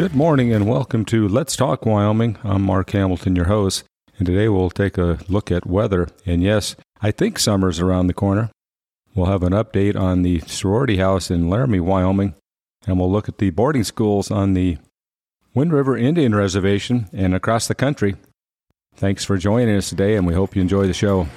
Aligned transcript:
Good 0.00 0.16
morning 0.16 0.50
and 0.50 0.66
welcome 0.66 1.04
to 1.04 1.28
Let's 1.28 1.54
Talk 1.54 1.84
Wyoming. 1.84 2.38
I'm 2.42 2.62
Mark 2.62 2.88
Hamilton, 2.92 3.36
your 3.36 3.48
host, 3.48 3.84
and 4.16 4.24
today 4.24 4.48
we'll 4.48 4.70
take 4.70 4.96
a 4.96 5.18
look 5.28 5.52
at 5.52 5.66
weather. 5.66 6.08
And 6.24 6.42
yes, 6.42 6.74
I 7.02 7.10
think 7.10 7.38
summer's 7.38 7.80
around 7.80 8.06
the 8.06 8.14
corner. 8.14 8.50
We'll 9.14 9.26
have 9.26 9.42
an 9.42 9.52
update 9.52 10.00
on 10.00 10.22
the 10.22 10.40
sorority 10.46 10.96
house 10.96 11.30
in 11.30 11.50
Laramie, 11.50 11.80
Wyoming, 11.80 12.34
and 12.86 12.98
we'll 12.98 13.12
look 13.12 13.28
at 13.28 13.36
the 13.36 13.50
boarding 13.50 13.84
schools 13.84 14.30
on 14.30 14.54
the 14.54 14.78
Wind 15.52 15.74
River 15.74 15.98
Indian 15.98 16.34
Reservation 16.34 17.10
and 17.12 17.34
across 17.34 17.68
the 17.68 17.74
country. 17.74 18.16
Thanks 18.94 19.26
for 19.26 19.36
joining 19.36 19.76
us 19.76 19.90
today, 19.90 20.16
and 20.16 20.26
we 20.26 20.32
hope 20.32 20.56
you 20.56 20.62
enjoy 20.62 20.86
the 20.86 20.94
show. 20.94 21.28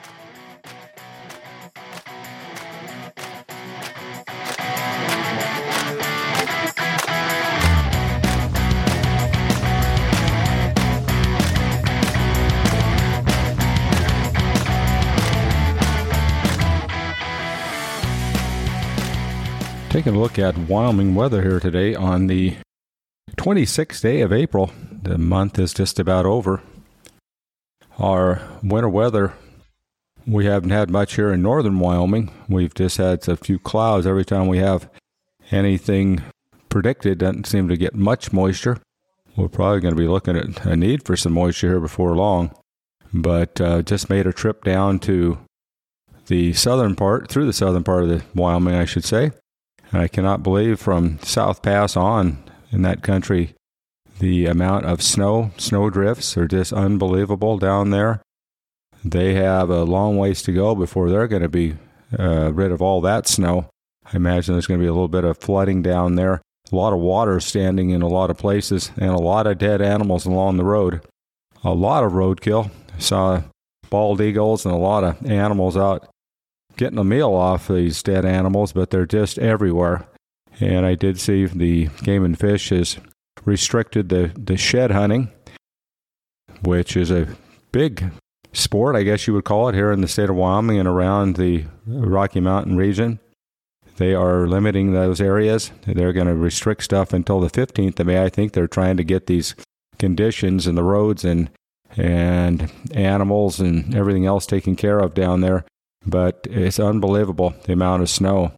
Taking 20.04 20.20
a 20.20 20.21
look 20.21 20.37
at 20.37 20.57
Wyoming 20.57 21.15
weather 21.15 21.41
here 21.41 21.62
today 21.62 21.96
on 21.96 22.27
the 22.27 22.57
26th 23.37 24.01
day 24.01 24.20
of 24.20 24.34
April. 24.34 24.70
The 25.01 25.18
month 25.18 25.57
is 25.57 25.73
just 25.73 25.98
about 25.98 26.26
over. 26.26 26.62
Our 27.98 28.41
winter 28.62 28.90
weather, 28.90 29.34
we 30.27 30.43
haven't 30.43 30.71
had 30.71 30.90
much 30.90 31.15
here 31.15 31.32
in 31.32 31.41
northern 31.41 31.79
Wyoming. 31.79 32.34
We've 32.49 32.73
just 32.73 32.98
had 32.98 33.26
a 33.29 33.37
few 33.37 33.57
clouds 33.60 34.05
every 34.05 34.26
time 34.26 34.48
we 34.48 34.57
have 34.57 34.90
anything 35.51 36.21
predicted. 36.67 37.20
Doesn't 37.20 37.48
seem 37.48 37.70
to 37.70 37.77
get 37.77 37.95
much 37.95 38.34
moisture. 38.34 38.79
We're 39.38 39.48
probably 39.48 39.79
going 39.79 39.95
to 39.95 40.01
be 40.01 40.10
looking 40.10 40.35
at 40.35 40.65
a 40.65 40.76
need 40.76 41.05
for 41.05 41.15
some 41.15 41.32
moisture 41.32 41.70
here 41.70 41.79
before 41.79 42.13
long. 42.13 42.54
But 43.13 43.62
uh, 43.62 43.82
just 43.84 44.10
made 44.10 44.27
a 44.27 44.34
trip 44.34 44.65
down 44.65 44.99
to 44.99 45.38
the 46.27 46.51
southern 46.51 46.98
part, 46.98 47.29
through 47.29 47.45
the 47.45 47.54
southern 47.54 47.85
part 47.85 48.04
of 48.04 48.10
the 48.10 48.21
Wyoming, 48.35 48.76
I 48.76 48.84
should 48.84 49.05
say 49.05 49.32
I 49.94 50.08
cannot 50.08 50.41
believe 50.41 50.80
from 50.80 51.20
South 51.20 51.62
Pass 51.62 51.96
on 51.96 52.44
in 52.72 52.82
that 52.82 53.04
country, 53.04 53.54
the 54.20 54.48
amount 54.48 54.85
of 54.85 55.04
snow, 55.04 55.52
snow 55.58 55.91
drifts 55.91 56.35
are 56.35 56.48
just 56.48 56.74
unbelievable 56.74 57.60
down 57.60 57.91
there. 57.91 58.22
They 59.05 59.35
have 59.35 59.70
a 59.70 59.84
long 59.84 60.18
ways 60.18 60.41
to 60.44 60.52
go 60.52 60.74
before 60.74 61.10
they're 61.10 61.27
going 61.27 61.44
to 61.44 61.50
be 61.50 61.76
uh, 62.18 62.52
rid 62.54 62.72
of 62.72 62.82
all 62.82 63.02
that 63.02 63.27
snow. 63.27 63.70
I 64.12 64.16
imagine 64.16 64.56
there's 64.56 64.66
going 64.66 64.80
to 64.80 64.84
be 64.84 64.90
a 64.90 64.94
little 64.94 65.08
bit 65.08 65.25
of 65.25 65.38
flooding 65.38 65.84
down 65.84 66.16
there, 66.16 66.41
a 66.72 66.75
lot 66.75 66.94
of 66.94 67.00
water 67.00 67.40
standing 67.40 67.91
in 67.91 68.02
a 68.02 68.07
lot 68.07 68.31
of 68.31 68.38
places, 68.38 68.91
and 68.97 69.12
a 69.12 69.18
lot 69.18 69.46
of 69.46 69.59
dead 69.59 69.81
animals 69.81 70.25
along 70.25 70.57
the 70.57 70.66
road. 70.66 71.02
A 71.63 71.74
lot 71.74 72.03
of 72.03 72.13
roadkill. 72.13 72.72
I 72.96 73.00
saw 73.00 73.44
bald 73.90 74.22
eagles 74.22 74.66
and 74.66 74.74
a 74.74 74.78
lot 74.78 75.03
of 75.03 75.24
animals 75.30 75.78
out 75.78 76.09
getting 76.78 76.97
a 76.97 77.03
meal 77.03 77.34
off 77.34 77.68
these 77.68 78.02
dead 78.03 78.25
animals, 78.25 78.74
but 78.74 78.90
they're 78.90 79.06
just 79.06 79.40
everywhere. 79.40 80.06
And 80.59 80.85
I 80.85 80.96
did 80.96 81.19
see 81.19 81.46
the 81.46 81.88
Game 82.03 82.23
and 82.23 82.38
Fish 82.38 82.69
has 82.69 82.97
restricted 83.45 84.09
the, 84.09 84.31
the 84.38 84.57
shed 84.57 84.91
hunting, 84.91 85.31
which 86.61 86.95
is 86.95 87.11
a 87.11 87.28
big 87.72 88.11
sport, 88.53 88.95
I 88.95 89.03
guess 89.03 89.28
you 89.28 89.34
would 89.34 89.45
call 89.45 89.69
it, 89.69 89.75
here 89.75 89.91
in 89.91 90.01
the 90.01 90.07
state 90.07 90.29
of 90.29 90.35
Wyoming 90.35 90.79
and 90.79 90.88
around 90.88 91.35
the 91.35 91.66
Rocky 91.85 92.39
Mountain 92.39 92.78
region. 92.78 93.19
They 93.97 94.13
are 94.13 94.47
limiting 94.47 94.91
those 94.91 95.22
areas. 95.22 95.72
They're 95.85 96.13
going 96.13 96.28
to 96.28 96.35
restrict 96.35 96.84
stuff 96.84 97.13
until 97.13 97.40
the 97.40 97.50
15th 97.50 98.00
of 98.00 98.07
May. 98.07 98.23
I 98.23 98.29
think 98.29 98.53
they're 98.53 98.67
trying 98.67 98.97
to 98.97 99.03
get 99.03 99.28
these 99.28 99.55
conditions 100.00 100.66
and 100.66 100.78
the 100.78 100.84
roads 100.84 101.23
and 101.23 101.50
and 101.95 102.72
animals 102.95 103.59
and 103.59 103.94
everything 103.94 104.25
else 104.25 104.47
taken 104.47 104.75
care 104.75 104.97
of 104.97 105.13
down 105.13 105.41
there 105.41 105.63
but 106.06 106.47
it's 106.50 106.80
unbelievable 106.80 107.53
the 107.66 107.74
amount 107.74 108.02
of 108.02 108.09
snow. 108.09 108.53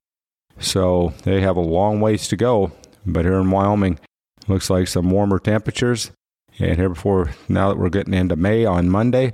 So 0.60 1.14
they 1.24 1.42
have 1.42 1.58
a 1.58 1.62
long 1.62 2.00
ways 2.00 2.28
to 2.30 2.38
go. 2.38 2.72
But 3.06 3.26
here 3.26 3.40
in 3.40 3.52
Wyoming, 3.52 4.00
looks 4.48 4.70
like 4.70 4.88
some 4.88 5.12
warmer 5.12 5.40
temperatures. 5.40 6.12
And 6.58 6.78
here 6.78 6.90
before, 6.90 7.32
now 7.50 7.70
that 7.70 7.78
we're 7.78 7.90
getting 7.90 8.14
into 8.14 8.36
May 8.36 8.66
on 8.66 8.90
Monday, 8.90 9.34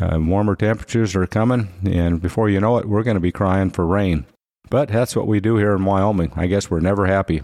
uh, 0.00 0.18
warmer 0.20 0.56
temperatures 0.56 1.14
are 1.16 1.26
coming. 1.26 1.68
And 1.84 2.22
before 2.22 2.48
you 2.48 2.60
know 2.60 2.78
it, 2.78 2.86
we're 2.86 3.02
going 3.02 3.16
to 3.16 3.20
be 3.20 3.32
crying 3.32 3.70
for 3.70 3.86
rain. 3.86 4.26
But 4.70 4.88
that's 4.88 5.16
what 5.16 5.26
we 5.26 5.40
do 5.40 5.56
here 5.56 5.74
in 5.74 5.84
Wyoming. 5.84 6.32
I 6.36 6.46
guess 6.46 6.70
we're 6.70 6.80
never 6.80 7.06
happy. 7.06 7.42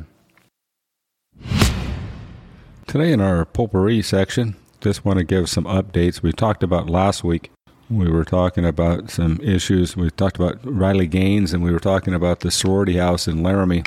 Today 2.87 3.13
in 3.13 3.21
our 3.21 3.45
potpourri 3.45 4.01
section, 4.01 4.55
just 4.81 5.05
want 5.05 5.19
to 5.19 5.25
give 5.25 5.51
some 5.51 5.65
updates. 5.65 6.23
We 6.23 6.33
talked 6.33 6.63
about 6.63 6.89
last 6.89 7.25
week 7.25 7.51
we 7.89 8.11
were 8.11 8.25
talking 8.25 8.65
about 8.65 9.11
some 9.11 9.41
issues. 9.41 9.97
We 9.97 10.11
talked 10.11 10.37
about 10.37 10.59
Riley 10.65 11.07
Gaines 11.07 11.53
and 11.53 11.63
we 11.63 11.73
were 11.73 11.81
talking 11.81 12.15
about 12.15 12.41
the 12.41 12.51
sorority 12.51 12.97
house 12.97 13.29
in 13.29 13.43
Laramie. 13.43 13.85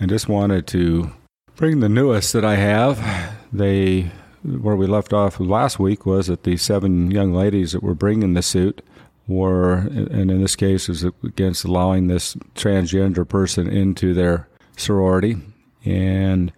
And 0.00 0.10
just 0.10 0.28
wanted 0.28 0.66
to 0.68 1.12
bring 1.56 1.80
the 1.80 1.88
newest 1.88 2.32
that 2.32 2.44
I 2.44 2.56
have. 2.56 3.36
They, 3.52 4.10
where 4.42 4.76
we 4.76 4.86
left 4.86 5.12
off 5.12 5.38
last 5.38 5.78
week 5.78 6.06
was 6.06 6.26
that 6.26 6.44
the 6.44 6.56
seven 6.56 7.10
young 7.10 7.32
ladies 7.32 7.72
that 7.72 7.82
were 7.82 7.94
bringing 7.94 8.34
the 8.34 8.42
suit 8.42 8.82
were, 9.28 9.74
and 9.74 10.30
in 10.30 10.40
this 10.40 10.56
case, 10.56 10.88
was 10.88 11.04
against 11.04 11.64
allowing 11.64 12.08
this 12.08 12.34
transgender 12.54 13.28
person 13.28 13.68
into 13.68 14.14
their 14.14 14.48
sorority. 14.76 15.36
And 15.84 16.52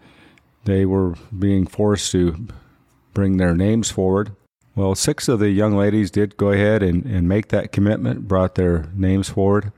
they 0.65 0.87
were 0.87 1.17
being 1.37 1.67
forced 1.67 2.13
to 2.13 2.47
bring 3.13 3.37
their 3.37 3.55
names 3.55 3.91
forward 3.91 4.35
well, 4.75 4.95
six 4.95 5.29
of 5.29 5.39
the 5.39 5.51
young 5.51 5.77
ladies 5.77 6.11
did 6.11 6.37
go 6.37 6.51
ahead 6.51 6.83
and, 6.83 7.05
and 7.05 7.29
make 7.29 7.49
that 7.49 7.73
commitment, 7.73 8.27
brought 8.27 8.57
their 8.57 8.87
names 8.95 9.29
forward, 9.29 9.73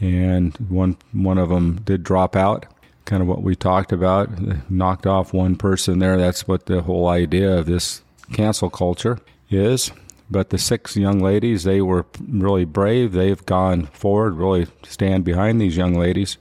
and 0.00 0.56
one 0.68 0.96
one 1.12 1.38
of 1.38 1.50
them 1.50 1.80
did 1.84 2.02
drop 2.02 2.34
out. 2.34 2.66
Kind 3.04 3.20
of 3.20 3.28
what 3.28 3.42
we 3.42 3.56
talked 3.56 3.92
about, 3.92 4.30
knocked 4.70 5.06
off 5.06 5.32
one 5.32 5.56
person 5.56 5.98
there. 5.98 6.16
That's 6.16 6.46
what 6.46 6.66
the 6.66 6.82
whole 6.82 7.08
idea 7.08 7.58
of 7.58 7.66
this 7.66 8.02
cancel 8.32 8.70
culture 8.70 9.18
is. 9.50 9.90
But 10.30 10.50
the 10.50 10.56
six 10.56 10.96
young 10.96 11.20
ladies, 11.20 11.64
they 11.64 11.82
were 11.82 12.06
really 12.26 12.64
brave. 12.64 13.12
They've 13.12 13.44
gone 13.44 13.86
forward, 13.86 14.34
really 14.34 14.66
stand 14.82 15.24
behind 15.24 15.60
these 15.60 15.76
young 15.76 15.94
ladies. 15.94 16.38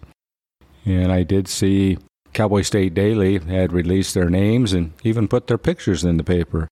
And 0.86 1.12
I 1.12 1.24
did 1.24 1.48
see 1.48 1.98
Cowboy 2.32 2.62
State 2.62 2.94
Daily 2.94 3.40
had 3.40 3.74
released 3.74 4.14
their 4.14 4.30
names 4.30 4.72
and 4.72 4.94
even 5.04 5.28
put 5.28 5.48
their 5.48 5.58
pictures 5.58 6.06
in 6.06 6.18
the 6.18 6.24
paper. 6.24 6.68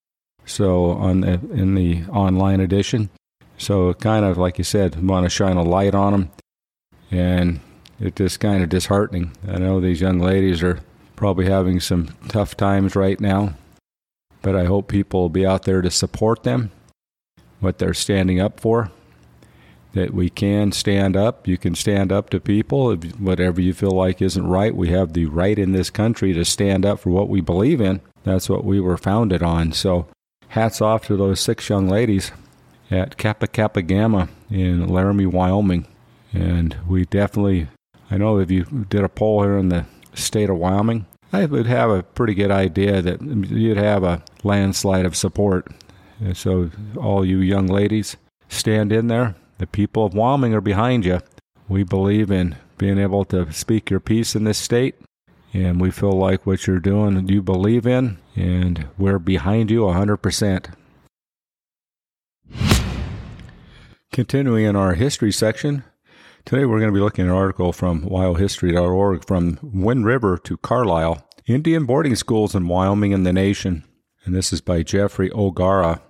So 0.50 0.92
on 0.92 1.22
the, 1.22 1.34
in 1.54 1.76
the 1.76 2.04
online 2.06 2.60
edition, 2.60 3.12
so 3.58 3.94
kind 3.94 4.26
of 4.26 4.38
like 4.38 4.58
you 4.58 4.64
said, 4.64 5.02
want 5.08 5.26
to 5.26 5.30
shine 5.30 5.58
a 5.58 5.64
light 5.64 5.94
on 5.94 6.12
them, 6.12 6.32
and 7.12 7.60
it's 8.00 8.18
just 8.18 8.40
kind 8.40 8.64
of 8.64 8.70
disheartening. 8.70 9.32
I 9.48 9.60
know 9.60 9.80
these 9.80 10.02
young 10.02 10.20
ladies 10.20 10.64
are 10.64 10.80
probably 11.16 11.46
having 11.46 11.80
some 11.80 12.16
tough 12.30 12.58
times 12.58 12.96
right 12.96 13.20
now, 13.20 13.54
but 14.42 14.56
I 14.56 14.66
hope 14.66 14.88
people 14.88 15.22
will 15.22 15.30
be 15.30 15.46
out 15.46 15.64
there 15.64 15.84
to 15.84 15.92
support 15.92 16.44
them, 16.44 16.72
what 17.60 17.78
they're 17.78 17.94
standing 17.94 18.40
up 18.40 18.60
for. 18.60 18.92
That 19.94 20.14
we 20.14 20.30
can 20.30 20.72
stand 20.72 21.18
up. 21.18 21.48
You 21.48 21.58
can 21.58 21.74
stand 21.74 22.12
up 22.12 22.30
to 22.30 22.40
people. 22.40 22.96
Whatever 22.96 23.60
you 23.60 23.74
feel 23.74 23.92
like 23.92 24.22
isn't 24.22 24.48
right, 24.48 24.76
we 24.76 24.90
have 24.90 25.14
the 25.14 25.26
right 25.26 25.58
in 25.58 25.72
this 25.74 25.90
country 25.90 26.32
to 26.34 26.46
stand 26.46 26.86
up 26.86 27.00
for 27.00 27.10
what 27.10 27.28
we 27.28 27.42
believe 27.42 27.82
in. 27.82 28.02
That's 28.24 28.50
what 28.50 28.64
we 28.64 28.80
were 28.80 28.98
founded 28.98 29.42
on. 29.42 29.74
So 29.74 30.08
hats 30.50 30.82
off 30.82 31.06
to 31.08 31.18
those 31.18 31.40
six 31.40 31.70
young 31.70 31.88
ladies 31.88 32.32
at 32.92 33.18
Kappa 33.18 33.48
Kappa 33.48 33.82
Gamma 33.82 34.30
in 34.50 34.88
Laramie, 34.88 35.26
Wyoming. 35.26 35.88
And 36.34 36.78
we 36.88 37.06
definitely, 37.06 37.68
I 38.12 38.18
know 38.18 38.40
if 38.40 38.52
you 38.52 38.66
did 38.90 39.04
a 39.04 39.10
poll 39.10 39.44
here 39.44 39.58
in 39.58 39.70
the 39.70 39.86
state 40.14 40.50
of 40.50 40.58
Wyoming, 40.58 41.06
I 41.32 41.46
would 41.46 41.68
have 41.68 41.90
a 41.92 42.04
pretty 42.04 42.34
good 42.34 42.52
idea 42.52 43.02
that 43.02 43.22
you'd 43.22 43.78
have 43.78 44.04
a 44.04 44.24
landslide 44.44 45.06
of 45.06 45.16
support. 45.16 45.68
And 46.20 46.36
so, 46.36 46.72
all 46.98 47.24
you 47.24 47.40
young 47.40 47.68
ladies, 47.68 48.18
stand 48.50 48.92
in 48.92 49.08
there. 49.08 49.36
The 49.60 49.68
people 49.68 50.06
of 50.06 50.16
Wyoming 50.16 50.54
are 50.54 50.62
behind 50.62 51.06
you. 51.06 51.22
We 51.68 51.84
believe 51.84 52.32
in 52.32 52.56
being 52.78 52.98
able 52.98 53.26
to 53.26 53.52
speak 53.54 53.90
your 53.90 54.00
piece 54.00 54.36
in 54.36 54.44
this 54.44 54.58
state 54.58 54.96
and 55.54 55.82
we 55.82 55.92
feel 55.92 56.12
like 56.12 56.46
what 56.46 56.68
you're 56.68 56.80
doing 56.80 57.28
you 57.28 57.42
believe 57.42 57.88
in, 57.88 58.18
and 58.40 58.88
we're 58.98 59.20
behind 59.20 59.70
you 59.70 59.82
100%. 59.82 60.74
Continuing 64.14 64.66
in 64.66 64.76
our 64.76 64.94
history 64.94 65.32
section, 65.32 65.84
today 66.46 66.66
we're 66.66 66.80
going 66.80 66.92
to 66.92 66.98
be 66.98 67.02
looking 67.02 67.26
at 67.26 67.32
an 67.32 67.36
article 67.36 67.74
from 67.74 68.04
WyoHistory.org 68.04 69.28
from 69.28 69.60
Wind 69.62 70.06
River 70.06 70.38
to 70.38 70.58
Carlisle 70.58 71.28
Indian 71.48 71.86
Boarding 71.86 72.16
Schools 72.16 72.56
in 72.56 72.68
Wyoming 72.68 73.14
and 73.14 73.26
the 73.26 73.34
Nation. 73.34 73.84
And 74.24 74.34
this 74.34 74.54
is 74.54 74.62
by 74.62 74.84
Geoffrey 74.84 75.30
O'Gara. 75.34 76.02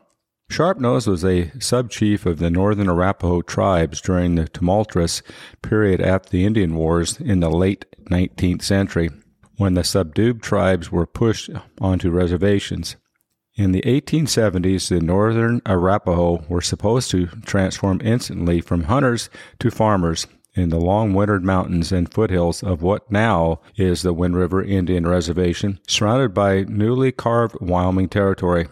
Sharpnose 0.51 1.07
was 1.07 1.25
a 1.25 1.51
sub 1.59 1.89
chief 1.89 2.25
of 2.25 2.37
the 2.39 2.49
northern 2.51 2.89
Arapaho 2.89 3.41
tribes 3.41 4.01
during 4.01 4.35
the 4.35 4.47
tumultuous 4.47 5.21
period 5.61 5.99
after 6.01 6.29
the 6.29 6.45
Indian 6.45 6.75
Wars 6.75 7.19
in 7.19 7.39
the 7.39 7.49
late 7.49 7.85
19th 8.09 8.61
century. 8.61 9.09
When 9.59 9.73
the 9.73 9.83
subdued 9.83 10.41
tribes 10.41 10.89
were 10.89 11.05
pushed 11.05 11.49
onto 11.81 12.09
reservations. 12.09 12.95
In 13.55 13.73
the 13.73 13.81
1870s, 13.81 14.87
the 14.87 15.01
northern 15.01 15.61
Arapaho 15.65 16.45
were 16.47 16.61
supposed 16.61 17.11
to 17.11 17.27
transform 17.45 17.99
instantly 18.01 18.61
from 18.61 18.83
hunters 18.83 19.29
to 19.59 19.69
farmers 19.69 20.27
in 20.55 20.69
the 20.69 20.79
long 20.79 21.13
wintered 21.13 21.43
mountains 21.43 21.91
and 21.91 22.11
foothills 22.11 22.63
of 22.63 22.81
what 22.81 23.11
now 23.11 23.59
is 23.75 24.01
the 24.01 24.13
Wind 24.13 24.37
River 24.37 24.63
Indian 24.63 25.05
Reservation, 25.05 25.79
surrounded 25.87 26.33
by 26.33 26.61
newly 26.61 27.11
carved 27.11 27.57
Wyoming 27.59 28.07
territory. 28.07 28.69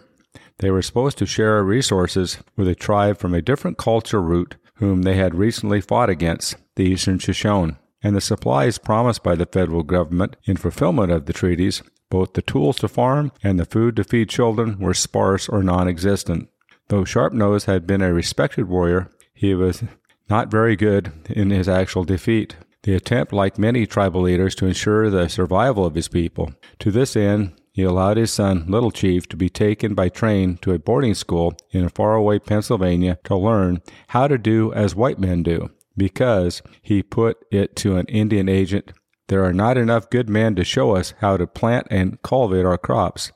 They 0.59 0.71
were 0.71 0.81
supposed 0.81 1.17
to 1.17 1.25
share 1.25 1.61
resources 1.63 2.37
with 2.55 2.69
a 2.69 2.75
tribe 2.75 3.17
from 3.17 3.33
a 3.33 3.41
different 3.41 3.77
culture 3.77 4.21
root 4.21 4.55
whom 4.75 5.01
they 5.01 5.15
had 5.15 5.35
recently 5.35 5.81
fought 5.81 6.09
against, 6.09 6.55
the 6.77 6.85
Eastern 6.85 7.19
Shoshone. 7.19 7.75
And 8.03 8.15
the 8.15 8.21
supplies 8.21 8.77
promised 8.77 9.23
by 9.23 9.35
the 9.35 9.45
federal 9.45 9.83
government 9.83 10.35
in 10.45 10.57
fulfillment 10.57 11.11
of 11.11 11.25
the 11.25 11.33
treaties 11.33 11.81
both 12.09 12.33
the 12.33 12.41
tools 12.41 12.77
to 12.77 12.87
farm 12.87 13.31
and 13.43 13.59
the 13.59 13.65
food 13.65 13.95
to 13.97 14.03
feed 14.03 14.29
children 14.29 14.79
were 14.79 14.93
sparse 14.93 15.49
or 15.49 15.63
non 15.63 15.87
existent. 15.87 16.49
Though 16.87 17.03
Sharpnose 17.03 17.65
had 17.65 17.85
been 17.85 18.01
a 18.01 18.13
respected 18.13 18.69
warrior, 18.69 19.09
he 19.33 19.53
was 19.53 19.83
not 20.29 20.49
very 20.49 20.75
good 20.75 21.11
in 21.29 21.49
his 21.49 21.67
actual 21.67 22.05
defeat. 22.05 22.55
The 22.83 22.95
attempt, 22.95 23.33
like 23.33 23.57
many 23.57 23.85
tribal 23.85 24.21
leaders, 24.21 24.55
to 24.55 24.65
ensure 24.65 25.09
the 25.09 25.27
survival 25.27 25.85
of 25.85 25.95
his 25.95 26.07
people. 26.07 26.53
To 26.79 26.91
this 26.91 27.17
end, 27.17 27.59
he 27.73 27.83
allowed 27.83 28.17
his 28.17 28.31
son, 28.31 28.65
Little 28.67 28.91
Chief, 28.91 29.27
to 29.29 29.35
be 29.35 29.49
taken 29.49 29.93
by 29.93 30.07
train 30.07 30.57
to 30.61 30.71
a 30.71 30.79
boarding 30.79 31.13
school 31.13 31.57
in 31.71 31.83
a 31.83 31.89
faraway 31.89 32.39
Pennsylvania 32.39 33.19
to 33.25 33.35
learn 33.35 33.81
how 34.07 34.27
to 34.27 34.37
do 34.37 34.71
as 34.73 34.95
white 34.95 35.19
men 35.19 35.43
do, 35.43 35.69
because 35.97 36.61
he 36.81 37.01
put 37.03 37.43
it 37.51 37.75
to 37.77 37.97
an 37.97 38.05
Indian 38.05 38.47
agent 38.47 38.91
there 39.27 39.43
are 39.43 39.53
not 39.53 39.77
enough 39.77 40.09
good 40.09 40.29
men 40.29 40.55
to 40.55 40.63
show 40.63 40.95
us 40.95 41.13
how 41.19 41.35
to 41.37 41.45
plant 41.45 41.87
and 41.91 42.21
cultivate 42.21 42.65
our 42.65 42.77
crops. 42.77 43.31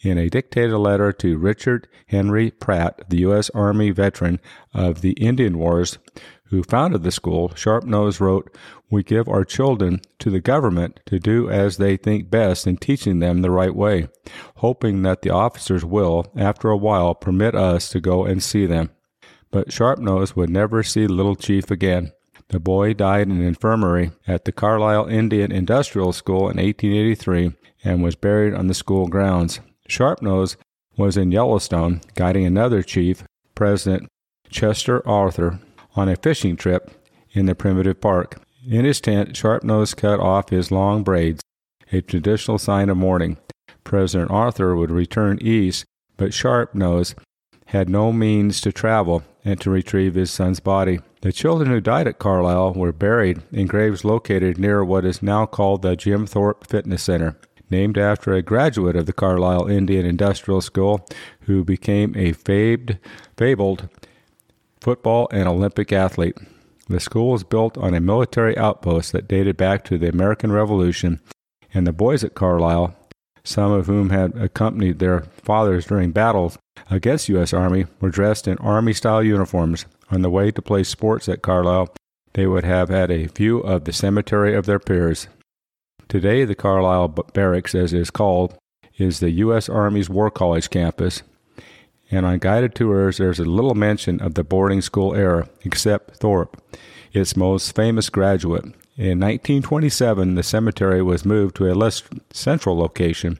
In 0.00 0.18
a 0.18 0.28
dictated 0.28 0.76
letter 0.76 1.12
to 1.12 1.38
Richard 1.38 1.88
Henry 2.06 2.50
Pratt, 2.50 3.08
the 3.08 3.18
U.S. 3.18 3.50
Army 3.50 3.90
veteran 3.90 4.40
of 4.74 5.00
the 5.00 5.12
Indian 5.12 5.58
Wars, 5.58 5.98
who 6.46 6.62
founded 6.62 7.02
the 7.02 7.12
school, 7.12 7.50
Sharpnose 7.50 8.20
wrote, 8.20 8.54
We 8.90 9.02
give 9.02 9.28
our 9.28 9.44
children 9.44 10.02
to 10.18 10.28
the 10.28 10.40
government 10.40 11.00
to 11.06 11.18
do 11.18 11.48
as 11.48 11.78
they 11.78 11.96
think 11.96 12.30
best 12.30 12.66
in 12.66 12.76
teaching 12.76 13.20
them 13.20 13.40
the 13.40 13.50
right 13.50 13.74
way, 13.74 14.08
hoping 14.56 15.02
that 15.02 15.22
the 15.22 15.30
officers 15.30 15.84
will, 15.84 16.30
after 16.36 16.68
a 16.68 16.76
while, 16.76 17.14
permit 17.14 17.54
us 17.54 17.88
to 17.90 18.00
go 18.00 18.24
and 18.26 18.42
see 18.42 18.66
them. 18.66 18.90
But 19.52 19.68
Sharpnose 19.68 20.34
would 20.34 20.50
never 20.50 20.82
see 20.82 21.06
Little 21.06 21.36
Chief 21.36 21.70
again. 21.70 22.10
The 22.48 22.58
boy 22.58 22.94
died 22.94 23.28
in 23.28 23.40
infirmary 23.40 24.10
at 24.26 24.44
the 24.44 24.52
Carlisle 24.52 25.06
Indian 25.06 25.52
Industrial 25.52 26.12
School 26.12 26.50
in 26.50 26.56
1883 26.56 27.52
and 27.84 28.02
was 28.02 28.16
buried 28.16 28.54
on 28.54 28.66
the 28.66 28.74
school 28.74 29.06
grounds. 29.06 29.60
Sharpnose 29.88 30.56
was 30.96 31.16
in 31.16 31.30
Yellowstone 31.30 32.00
guiding 32.14 32.46
another 32.46 32.82
chief, 32.82 33.24
President 33.54 34.08
Chester 34.50 35.06
Arthur, 35.06 35.60
on 35.94 36.08
a 36.08 36.16
fishing 36.16 36.56
trip 36.56 36.90
in 37.32 37.46
the 37.46 37.54
primitive 37.54 38.00
park. 38.00 38.42
In 38.66 38.84
his 38.84 39.00
tent, 39.00 39.34
Sharpnose 39.34 39.96
cut 39.96 40.20
off 40.20 40.50
his 40.50 40.70
long 40.70 41.02
braids, 41.02 41.42
a 41.92 42.00
traditional 42.00 42.58
sign 42.58 42.88
of 42.88 42.96
mourning. 42.96 43.36
President 43.84 44.30
Arthur 44.30 44.74
would 44.76 44.90
return 44.90 45.38
east, 45.40 45.84
but 46.16 46.30
Sharpnose 46.30 47.14
had 47.72 47.88
no 47.88 48.12
means 48.12 48.60
to 48.60 48.70
travel 48.70 49.22
and 49.46 49.58
to 49.58 49.70
retrieve 49.70 50.14
his 50.14 50.30
son's 50.30 50.60
body. 50.60 51.00
The 51.22 51.32
children 51.32 51.70
who 51.70 51.80
died 51.80 52.06
at 52.06 52.18
Carlisle 52.18 52.74
were 52.74 52.92
buried 52.92 53.40
in 53.50 53.66
graves 53.66 54.04
located 54.04 54.58
near 54.58 54.84
what 54.84 55.06
is 55.06 55.22
now 55.22 55.46
called 55.46 55.80
the 55.80 55.96
Jim 55.96 56.26
Thorpe 56.26 56.66
Fitness 56.66 57.04
Center, 57.04 57.34
named 57.70 57.96
after 57.96 58.34
a 58.34 58.42
graduate 58.42 58.94
of 58.94 59.06
the 59.06 59.14
Carlisle 59.14 59.68
Indian 59.68 60.04
Industrial 60.04 60.60
School 60.60 61.06
who 61.42 61.64
became 61.64 62.14
a 62.14 62.32
famed, 62.32 62.98
fabled 63.38 63.88
football 64.78 65.26
and 65.32 65.48
Olympic 65.48 65.94
athlete. 65.94 66.36
The 66.90 67.00
school 67.00 67.30
was 67.30 67.42
built 67.42 67.78
on 67.78 67.94
a 67.94 68.00
military 68.00 68.56
outpost 68.58 69.12
that 69.12 69.28
dated 69.28 69.56
back 69.56 69.82
to 69.84 69.96
the 69.96 70.10
American 70.10 70.52
Revolution, 70.52 71.20
and 71.72 71.86
the 71.86 71.92
boys 71.92 72.22
at 72.22 72.34
Carlisle, 72.34 72.94
some 73.44 73.72
of 73.72 73.86
whom 73.86 74.10
had 74.10 74.36
accompanied 74.36 74.98
their 74.98 75.20
fathers 75.20 75.86
during 75.86 76.12
battles 76.12 76.58
against 76.90 77.28
U.S. 77.28 77.52
Army, 77.52 77.86
were 78.00 78.10
dressed 78.10 78.46
in 78.46 78.58
Army 78.58 78.92
style 78.92 79.22
uniforms 79.22 79.86
on 80.10 80.22
the 80.22 80.30
way 80.30 80.50
to 80.50 80.62
play 80.62 80.84
sports 80.84 81.28
at 81.28 81.42
Carlisle, 81.42 81.94
they 82.34 82.46
would 82.46 82.64
have 82.64 82.88
had 82.88 83.10
a 83.10 83.26
view 83.26 83.58
of 83.60 83.84
the 83.84 83.92
cemetery 83.92 84.54
of 84.54 84.66
their 84.66 84.78
peers. 84.78 85.28
Today, 86.08 86.44
the 86.44 86.54
Carlisle 86.54 87.08
Barracks, 87.32 87.74
as 87.74 87.92
it 87.92 88.00
is 88.00 88.10
called, 88.10 88.56
is 88.98 89.20
the 89.20 89.30
U.S. 89.30 89.68
Army's 89.68 90.10
War 90.10 90.30
College 90.30 90.70
campus, 90.70 91.22
and 92.10 92.26
on 92.26 92.38
guided 92.38 92.74
tours, 92.74 93.16
there's 93.16 93.38
a 93.38 93.44
little 93.44 93.74
mention 93.74 94.20
of 94.20 94.34
the 94.34 94.44
boarding 94.44 94.82
school 94.82 95.14
era, 95.14 95.48
except 95.64 96.16
Thorpe, 96.16 96.62
its 97.12 97.36
most 97.36 97.74
famous 97.74 98.10
graduate. 98.10 98.66
In 98.96 99.20
1927, 99.20 100.34
the 100.34 100.42
cemetery 100.42 101.02
was 101.02 101.24
moved 101.24 101.56
to 101.56 101.70
a 101.70 101.74
less 101.74 102.02
central 102.30 102.76
location, 102.76 103.38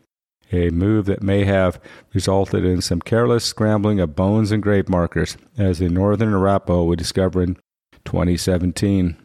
a 0.50 0.70
move 0.70 1.04
that 1.06 1.22
may 1.22 1.44
have 1.44 1.78
resulted 2.14 2.64
in 2.64 2.80
some 2.80 3.02
careless 3.02 3.44
scrambling 3.44 4.00
of 4.00 4.16
bones 4.16 4.50
and 4.50 4.62
grave 4.62 4.88
markers, 4.88 5.36
as 5.58 5.78
the 5.78 5.90
northern 5.90 6.32
Arapaho 6.32 6.84
would 6.84 6.98
discover 6.98 7.42
in 7.42 7.56
2017. 8.06 9.16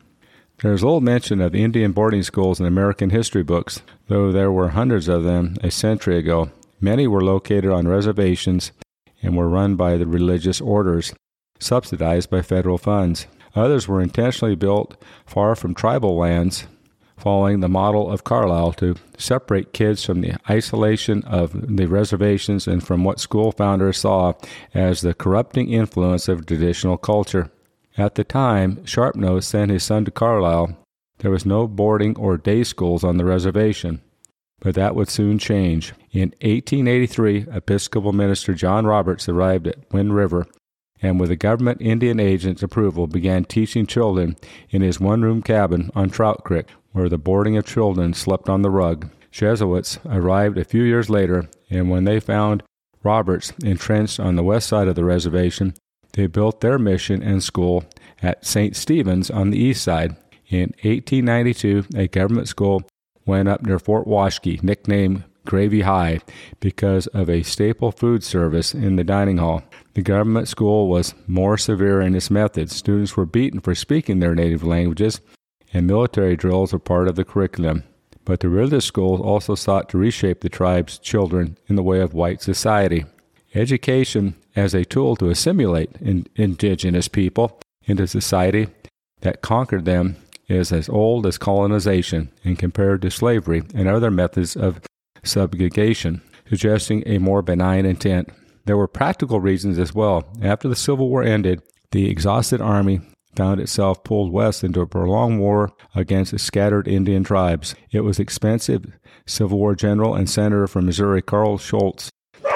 There 0.61 0.73
is 0.73 0.83
little 0.83 0.99
mention 0.99 1.39
of 1.39 1.55
Indian 1.55 1.93
boarding 1.93 2.23
schools 2.23 2.59
in 2.59 2.65
American 2.65 3.11
history 3.11 3.43
books, 3.43 3.81
though 4.07 4.31
there 4.31 4.51
were 4.51 4.69
hundreds 4.69 5.07
of 5.07 5.23
them 5.23 5.55
a 5.61 5.71
century 5.71 6.17
ago. 6.17 6.51
Many 6.81 7.07
were 7.07 7.23
located 7.23 7.71
on 7.71 7.87
reservations 7.87 8.73
and 9.21 9.37
were 9.37 9.47
run 9.47 9.75
by 9.75 9.95
the 9.95 10.07
religious 10.07 10.59
orders, 10.59 11.13
subsidized 11.59 12.29
by 12.29 12.41
federal 12.41 12.77
funds. 12.77 13.27
Others 13.55 13.87
were 13.87 14.01
intentionally 14.01 14.55
built 14.55 15.01
far 15.25 15.55
from 15.55 15.73
tribal 15.73 16.17
lands 16.17 16.67
following 17.17 17.59
the 17.59 17.69
model 17.69 18.11
of 18.11 18.23
Carlisle 18.23 18.73
to 18.73 18.95
separate 19.17 19.73
kids 19.73 20.03
from 20.03 20.21
the 20.21 20.35
isolation 20.49 21.23
of 21.23 21.75
the 21.75 21.87
reservations 21.87 22.67
and 22.67 22.85
from 22.85 23.03
what 23.03 23.19
school 23.19 23.51
founders 23.51 23.97
saw 23.97 24.33
as 24.73 25.01
the 25.01 25.13
corrupting 25.13 25.71
influence 25.71 26.27
of 26.27 26.45
traditional 26.45 26.97
culture. 26.97 27.51
At 27.97 28.15
the 28.15 28.23
time 28.23 28.77
Sharpnose 28.85 29.45
sent 29.45 29.71
his 29.71 29.83
son 29.83 30.05
to 30.05 30.11
Carlisle, 30.11 30.77
there 31.19 31.31
was 31.31 31.45
no 31.45 31.67
boarding 31.67 32.15
or 32.17 32.37
day 32.37 32.63
schools 32.63 33.03
on 33.03 33.17
the 33.17 33.25
reservation. 33.25 34.01
But 34.59 34.75
that 34.75 34.95
would 34.95 35.09
soon 35.09 35.37
change. 35.37 35.93
In 36.11 36.29
1883, 36.41 37.47
Episcopal 37.51 38.13
minister 38.13 38.53
John 38.53 38.85
Roberts 38.85 39.27
arrived 39.29 39.67
at 39.67 39.91
Wind 39.91 40.15
River 40.15 40.47
and 41.01 41.19
with 41.19 41.31
a 41.31 41.35
government 41.35 41.81
Indian 41.81 42.19
agent's 42.19 42.63
approval 42.63 43.07
began 43.07 43.45
teaching 43.45 43.85
children 43.85 44.35
in 44.69 44.81
his 44.81 44.99
one 44.99 45.21
room 45.21 45.41
cabin 45.41 45.91
on 45.95 46.09
Trout 46.09 46.43
Creek, 46.43 46.67
where 46.91 47.09
the 47.09 47.17
boarding 47.17 47.57
of 47.57 47.65
children 47.65 48.13
slept 48.13 48.49
on 48.49 48.61
the 48.61 48.69
rug. 48.69 49.09
Jesuits 49.31 49.99
arrived 50.05 50.57
a 50.57 50.63
few 50.63 50.83
years 50.83 51.09
later, 51.09 51.47
and 51.69 51.89
when 51.89 52.05
they 52.05 52.19
found 52.19 52.63
Roberts 53.03 53.53
entrenched 53.63 54.19
on 54.19 54.35
the 54.35 54.43
west 54.43 54.67
side 54.67 54.87
of 54.87 54.95
the 54.95 55.05
reservation, 55.05 55.73
they 56.13 56.27
built 56.27 56.61
their 56.61 56.79
mission 56.79 57.21
and 57.21 57.43
school 57.43 57.83
at 58.23 58.45
St. 58.45 58.75
Stephen's 58.75 59.29
on 59.29 59.51
the 59.51 59.59
east 59.59 59.83
side. 59.83 60.15
In 60.49 60.73
1892, 60.83 61.85
a 61.95 62.07
government 62.07 62.47
school 62.47 62.81
went 63.25 63.47
up 63.47 63.61
near 63.63 63.77
Fort 63.77 64.07
Washakie, 64.07 64.63
nicknamed 64.63 65.23
Gravy 65.47 65.81
High, 65.81 66.19
because 66.59 67.07
of 67.07 67.29
a 67.29 67.41
staple 67.41 67.91
food 67.91 68.23
service 68.23 68.75
in 68.75 68.97
the 68.97 69.03
dining 69.03 69.39
hall. 69.39 69.63
The 69.95 70.03
government 70.03 70.47
school 70.47 70.87
was 70.87 71.15
more 71.25 71.57
severe 71.57 72.01
in 72.01 72.13
its 72.13 72.29
methods. 72.29 72.75
Students 72.75 73.17
were 73.17 73.25
beaten 73.25 73.59
for 73.59 73.73
speaking 73.73 74.19
their 74.19 74.35
native 74.35 74.63
languages 74.63 75.21
and 75.73 75.87
military 75.87 76.35
drills 76.35 76.73
were 76.73 76.79
part 76.79 77.07
of 77.07 77.15
the 77.15 77.25
curriculum. 77.25 77.83
But 78.25 78.41
the 78.41 78.49
religious 78.49 78.85
schools 78.85 79.21
also 79.21 79.55
sought 79.55 79.89
to 79.89 79.97
reshape 79.97 80.41
the 80.41 80.49
tribe's 80.49 80.97
children 80.97 81.57
in 81.67 81.75
the 81.75 81.83
way 81.83 81.99
of 82.01 82.13
white 82.13 82.41
society. 82.41 83.05
Education 83.53 84.35
as 84.55 84.73
a 84.73 84.85
tool 84.85 85.15
to 85.17 85.29
assimilate 85.29 85.95
in 86.01 86.27
indigenous 86.35 87.07
people 87.07 87.59
into 87.85 88.07
society 88.07 88.67
that 89.21 89.41
conquered 89.41 89.85
them 89.85 90.17
is 90.47 90.71
as 90.71 90.89
old 90.89 91.25
as 91.25 91.37
colonization 91.37 92.31
and 92.43 92.59
compared 92.59 93.01
to 93.01 93.11
slavery 93.11 93.63
and 93.73 93.87
other 93.87 94.11
methods 94.11 94.55
of 94.55 94.81
subjugation, 95.27 96.21
suggesting 96.49 97.03
a 97.05 97.19
more 97.19 97.41
benign 97.41 97.85
intent. 97.85 98.29
There 98.65 98.77
were 98.77 98.87
practical 98.87 99.39
reasons 99.39 99.77
as 99.79 99.93
well. 99.93 100.27
After 100.41 100.67
the 100.67 100.75
Civil 100.75 101.09
War 101.09 101.23
ended, 101.23 101.61
the 101.91 102.09
exhausted 102.09 102.61
army 102.61 103.01
found 103.35 103.59
itself 103.59 104.03
pulled 104.03 104.31
west 104.31 104.63
into 104.63 104.81
a 104.81 104.87
prolonged 104.87 105.39
war 105.39 105.71
against 105.93 106.31
the 106.31 106.39
scattered 106.39 106.87
Indian 106.87 107.23
tribes. 107.23 107.75
It 107.91 108.01
was 108.01 108.19
expensive. 108.19 108.85
Civil 109.25 109.59
War 109.59 109.75
general 109.75 110.15
and 110.15 110.29
senator 110.29 110.67
from 110.67 110.87
Missouri 110.87 111.21
Carl 111.21 111.57
Schurz 111.57 112.09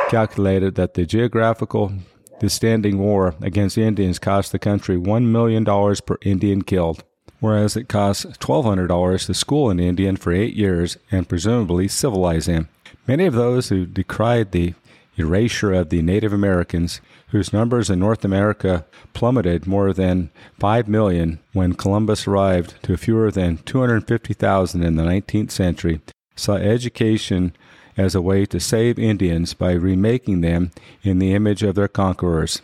calculated 0.09 0.75
that 0.75 0.95
the 0.95 1.05
geographical 1.05 1.93
the 2.41 2.49
standing 2.49 2.97
war 2.97 3.35
against 3.41 3.77
Indians 3.77 4.17
cost 4.17 4.51
the 4.51 4.57
country 4.57 4.97
$1 4.97 5.25
million 5.25 5.63
per 5.63 6.17
Indian 6.23 6.63
killed. 6.63 7.03
Whereas 7.41 7.75
it 7.75 7.89
costs 7.89 8.23
$1,200 8.23 9.25
to 9.25 9.33
school 9.33 9.69
an 9.69 9.79
Indian 9.79 10.15
for 10.15 10.31
eight 10.31 10.53
years 10.53 10.97
and 11.11 11.27
presumably 11.27 11.89
civilize 11.89 12.45
him. 12.45 12.69
Many 13.05 13.25
of 13.25 13.33
those 13.33 13.67
who 13.67 13.85
decried 13.85 14.51
the 14.51 14.73
erasure 15.17 15.73
of 15.73 15.89
the 15.89 16.01
Native 16.01 16.31
Americans, 16.31 17.01
whose 17.29 17.51
numbers 17.51 17.89
in 17.89 17.99
North 17.99 18.23
America 18.23 18.85
plummeted 19.13 19.67
more 19.67 19.91
than 19.91 20.29
5 20.59 20.87
million 20.87 21.39
when 21.51 21.73
Columbus 21.73 22.27
arrived 22.27 22.75
to 22.83 22.95
fewer 22.95 23.31
than 23.31 23.57
250,000 23.57 24.83
in 24.83 24.95
the 24.95 25.03
19th 25.03 25.51
century, 25.51 25.99
saw 26.35 26.55
education 26.55 27.53
as 27.97 28.15
a 28.15 28.21
way 28.21 28.45
to 28.45 28.59
save 28.59 28.97
Indians 28.97 29.53
by 29.53 29.73
remaking 29.73 30.41
them 30.41 30.71
in 31.03 31.19
the 31.19 31.33
image 31.33 31.63
of 31.63 31.75
their 31.75 31.87
conquerors. 31.87 32.61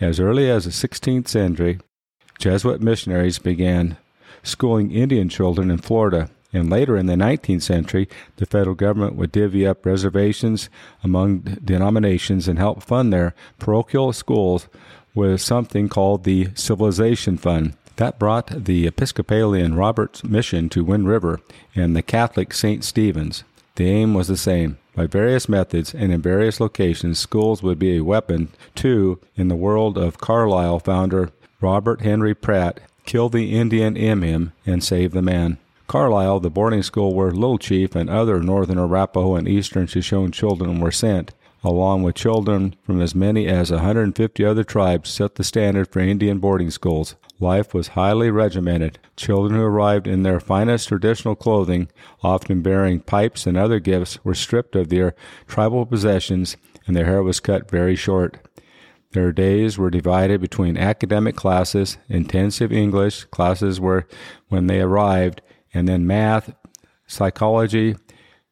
As 0.00 0.20
early 0.20 0.50
as 0.50 0.64
the 0.64 0.70
16th 0.70 1.28
century, 1.28 1.78
Jesuit 2.38 2.80
missionaries 2.80 3.38
began 3.38 3.96
schooling 4.42 4.90
Indian 4.90 5.28
children 5.28 5.70
in 5.70 5.78
Florida 5.78 6.28
and 6.54 6.70
later 6.70 6.96
in 6.96 7.06
the 7.06 7.14
19th 7.14 7.62
century, 7.62 8.08
the 8.36 8.46
federal 8.46 8.76
government 8.76 9.16
would 9.16 9.32
divvy 9.32 9.66
up 9.66 9.84
reservations 9.84 10.70
among 11.02 11.40
denominations 11.64 12.46
and 12.46 12.58
help 12.58 12.82
fund 12.82 13.12
their 13.12 13.34
parochial 13.58 14.12
schools 14.12 14.68
with 15.14 15.40
something 15.40 15.88
called 15.88 16.22
the 16.22 16.48
Civilization 16.54 17.36
Fund. 17.36 17.74
That 17.96 18.18
brought 18.18 18.64
the 18.64 18.86
Episcopalian 18.86 19.74
Roberts 19.74 20.24
Mission 20.24 20.68
to 20.70 20.84
Wind 20.84 21.08
River 21.08 21.40
and 21.74 21.94
the 21.94 22.02
Catholic 22.02 22.52
St. 22.54 22.84
Stephen's. 22.84 23.44
The 23.74 23.88
aim 23.88 24.14
was 24.14 24.28
the 24.28 24.36
same. 24.36 24.78
By 24.94 25.06
various 25.06 25.48
methods 25.48 25.92
and 25.92 26.12
in 26.12 26.22
various 26.22 26.60
locations, 26.60 27.18
schools 27.18 27.64
would 27.64 27.80
be 27.80 27.96
a 27.96 28.04
weapon 28.04 28.50
too, 28.76 29.20
in 29.34 29.48
the 29.48 29.56
world 29.56 29.98
of 29.98 30.18
Carlisle 30.18 30.80
founder 30.80 31.32
Robert 31.64 32.02
Henry 32.02 32.34
Pratt, 32.34 32.78
kill 33.06 33.30
the 33.30 33.54
Indian 33.56 33.96
in 33.96 34.20
him 34.20 34.52
and 34.66 34.84
save 34.84 35.12
the 35.12 35.22
man. 35.22 35.56
Carlisle, 35.86 36.40
the 36.40 36.50
boarding 36.50 36.82
school 36.82 37.14
where 37.14 37.30
Little 37.30 37.56
Chief 37.56 37.96
and 37.96 38.10
other 38.10 38.42
northern 38.42 38.76
Arapaho 38.76 39.34
and 39.34 39.48
eastern 39.48 39.86
Shoshone 39.86 40.30
children 40.30 40.78
were 40.78 40.90
sent, 40.90 41.32
along 41.62 42.02
with 42.02 42.16
children 42.16 42.76
from 42.84 43.00
as 43.00 43.14
many 43.14 43.46
as 43.46 43.70
150 43.70 44.44
other 44.44 44.62
tribes, 44.62 45.08
set 45.08 45.36
the 45.36 45.42
standard 45.42 45.88
for 45.88 46.00
Indian 46.00 46.38
boarding 46.38 46.70
schools. 46.70 47.16
Life 47.40 47.72
was 47.72 47.96
highly 47.96 48.30
regimented. 48.30 48.98
Children 49.16 49.58
who 49.58 49.64
arrived 49.64 50.06
in 50.06 50.22
their 50.22 50.40
finest 50.40 50.88
traditional 50.88 51.34
clothing, 51.34 51.88
often 52.22 52.60
bearing 52.60 53.00
pipes 53.00 53.46
and 53.46 53.56
other 53.56 53.80
gifts, 53.80 54.22
were 54.22 54.34
stripped 54.34 54.76
of 54.76 54.90
their 54.90 55.14
tribal 55.46 55.86
possessions, 55.86 56.58
and 56.86 56.94
their 56.94 57.06
hair 57.06 57.22
was 57.22 57.40
cut 57.40 57.70
very 57.70 57.96
short. 57.96 58.36
Their 59.14 59.30
days 59.30 59.78
were 59.78 59.90
divided 59.90 60.40
between 60.40 60.76
academic 60.76 61.36
classes, 61.36 61.98
intensive 62.08 62.72
English 62.72 63.22
classes 63.26 63.78
were 63.78 64.08
when 64.48 64.66
they 64.66 64.80
arrived, 64.80 65.40
and 65.72 65.86
then 65.86 66.04
math, 66.04 66.52
psychology, 67.06 67.94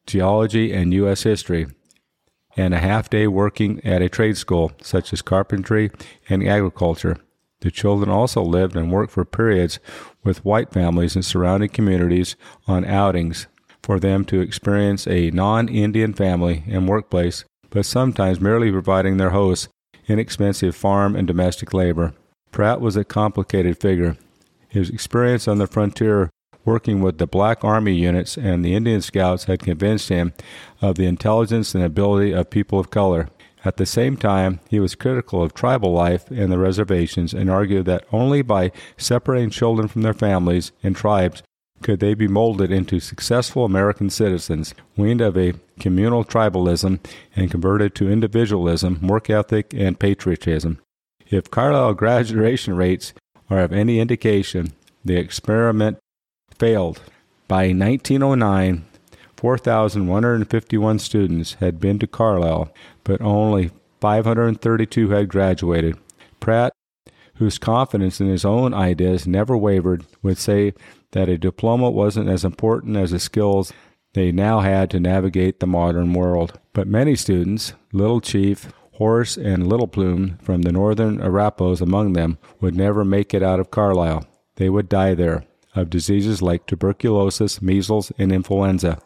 geology, 0.07 0.71
and 0.71 0.93
U.S. 0.93 1.23
history, 1.23 1.67
and 2.55 2.73
a 2.73 2.79
half 2.79 3.09
day 3.09 3.27
working 3.27 3.83
at 3.83 4.01
a 4.01 4.07
trade 4.07 4.37
school, 4.37 4.71
such 4.81 5.11
as 5.11 5.21
carpentry 5.21 5.91
and 6.29 6.47
agriculture. 6.47 7.17
The 7.59 7.69
children 7.69 8.09
also 8.09 8.41
lived 8.41 8.77
and 8.77 8.89
worked 8.89 9.11
for 9.11 9.25
periods 9.25 9.79
with 10.23 10.45
white 10.45 10.71
families 10.71 11.17
in 11.17 11.23
surrounding 11.23 11.69
communities 11.71 12.37
on 12.67 12.85
outings 12.85 13.47
for 13.81 13.99
them 13.99 14.23
to 14.25 14.39
experience 14.39 15.07
a 15.07 15.29
non 15.31 15.67
Indian 15.67 16.13
family 16.13 16.63
and 16.69 16.87
workplace, 16.87 17.43
but 17.69 17.85
sometimes 17.85 18.39
merely 18.39 18.71
providing 18.71 19.17
their 19.17 19.31
hosts 19.31 19.67
inexpensive 20.07 20.75
farm 20.75 21.15
and 21.15 21.27
domestic 21.27 21.73
labor. 21.73 22.13
Pratt 22.51 22.81
was 22.81 22.95
a 22.95 23.03
complicated 23.03 23.79
figure. 23.79 24.17
His 24.67 24.89
experience 24.89 25.47
on 25.47 25.57
the 25.57 25.67
frontier 25.67 26.29
working 26.65 27.01
with 27.01 27.17
the 27.17 27.27
Black 27.27 27.63
Army 27.63 27.93
units 27.93 28.37
and 28.37 28.63
the 28.63 28.73
Indian 28.73 29.01
Scouts 29.01 29.45
had 29.45 29.59
convinced 29.59 30.09
him 30.09 30.33
of 30.81 30.95
the 30.95 31.05
intelligence 31.05 31.75
and 31.75 31.83
ability 31.83 32.31
of 32.31 32.49
people 32.49 32.79
of 32.79 32.89
color. 32.89 33.29
At 33.65 33.77
the 33.77 33.85
same 33.85 34.17
time, 34.17 34.59
he 34.69 34.79
was 34.79 34.95
critical 34.95 35.41
of 35.41 35.53
tribal 35.53 35.93
life 35.93 36.29
and 36.29 36.51
the 36.51 36.57
reservations 36.57 37.33
and 37.33 37.49
argued 37.49 37.85
that 37.85 38.05
only 38.11 38.41
by 38.41 38.71
separating 38.97 39.49
children 39.49 39.87
from 39.87 40.01
their 40.01 40.13
families 40.13 40.71
and 40.81 40.95
tribes 40.95 41.43
could 41.83 41.99
they 41.99 42.13
be 42.13 42.27
molded 42.27 42.71
into 42.71 42.99
successful 42.99 43.65
American 43.65 44.09
citizens, 44.09 44.73
weaned 44.97 45.21
of 45.21 45.37
a 45.37 45.53
communal 45.79 46.23
tribalism 46.23 46.99
and 47.35 47.51
converted 47.51 47.93
to 47.95 48.09
individualism, 48.09 49.05
work 49.05 49.29
ethic, 49.29 49.73
and 49.73 49.99
patriotism. 49.99 50.79
If 51.29 51.51
Carlisle 51.51 51.95
graduation 51.95 52.75
rates 52.75 53.13
are 53.49 53.59
of 53.59 53.73
any 53.73 53.99
indication, 53.99 54.73
the 55.03 55.17
experiment 55.17 55.97
failed. 56.57 57.01
By 57.47 57.67
1909, 57.73 58.85
4,151 59.35 60.99
students 60.99 61.53
had 61.55 61.79
been 61.79 61.99
to 61.99 62.07
Carlisle, 62.07 62.73
but 63.03 63.21
only 63.21 63.71
532 63.99 65.09
had 65.09 65.27
graduated. 65.27 65.97
Pratt, 66.39 66.71
whose 67.35 67.57
confidence 67.57 68.21
in 68.21 68.27
his 68.27 68.45
own 68.45 68.73
ideas 68.73 69.27
never 69.27 69.57
wavered, 69.57 70.05
would 70.21 70.37
say 70.37 70.73
that 71.13 71.29
a 71.29 71.37
diploma 71.37 71.89
wasn't 71.89 72.29
as 72.29 72.45
important 72.45 72.97
as 72.97 73.11
the 73.11 73.19
skills 73.19 73.73
they 74.13 74.31
now 74.31 74.59
had 74.59 74.91
to 74.91 74.99
navigate 74.99 75.59
the 75.59 75.67
modern 75.67 76.13
world. 76.13 76.59
But 76.73 76.87
many 76.87 77.15
students, 77.15 77.73
Little 77.91 78.21
Chief, 78.21 78.71
Horace, 78.93 79.37
and 79.37 79.67
Little 79.67 79.87
Plume 79.87 80.37
from 80.43 80.61
the 80.61 80.71
northern 80.71 81.19
Arapahoes 81.19 81.81
among 81.81 82.13
them, 82.13 82.37
would 82.61 82.75
never 82.75 83.03
make 83.03 83.33
it 83.33 83.41
out 83.41 83.59
of 83.59 83.71
Carlisle. 83.71 84.27
They 84.57 84.69
would 84.69 84.89
die 84.89 85.15
there 85.15 85.45
of 85.75 85.89
diseases 85.89 86.41
like 86.41 86.67
tuberculosis, 86.67 87.61
measles, 87.61 88.11
and 88.19 88.31
influenza. 88.31 88.99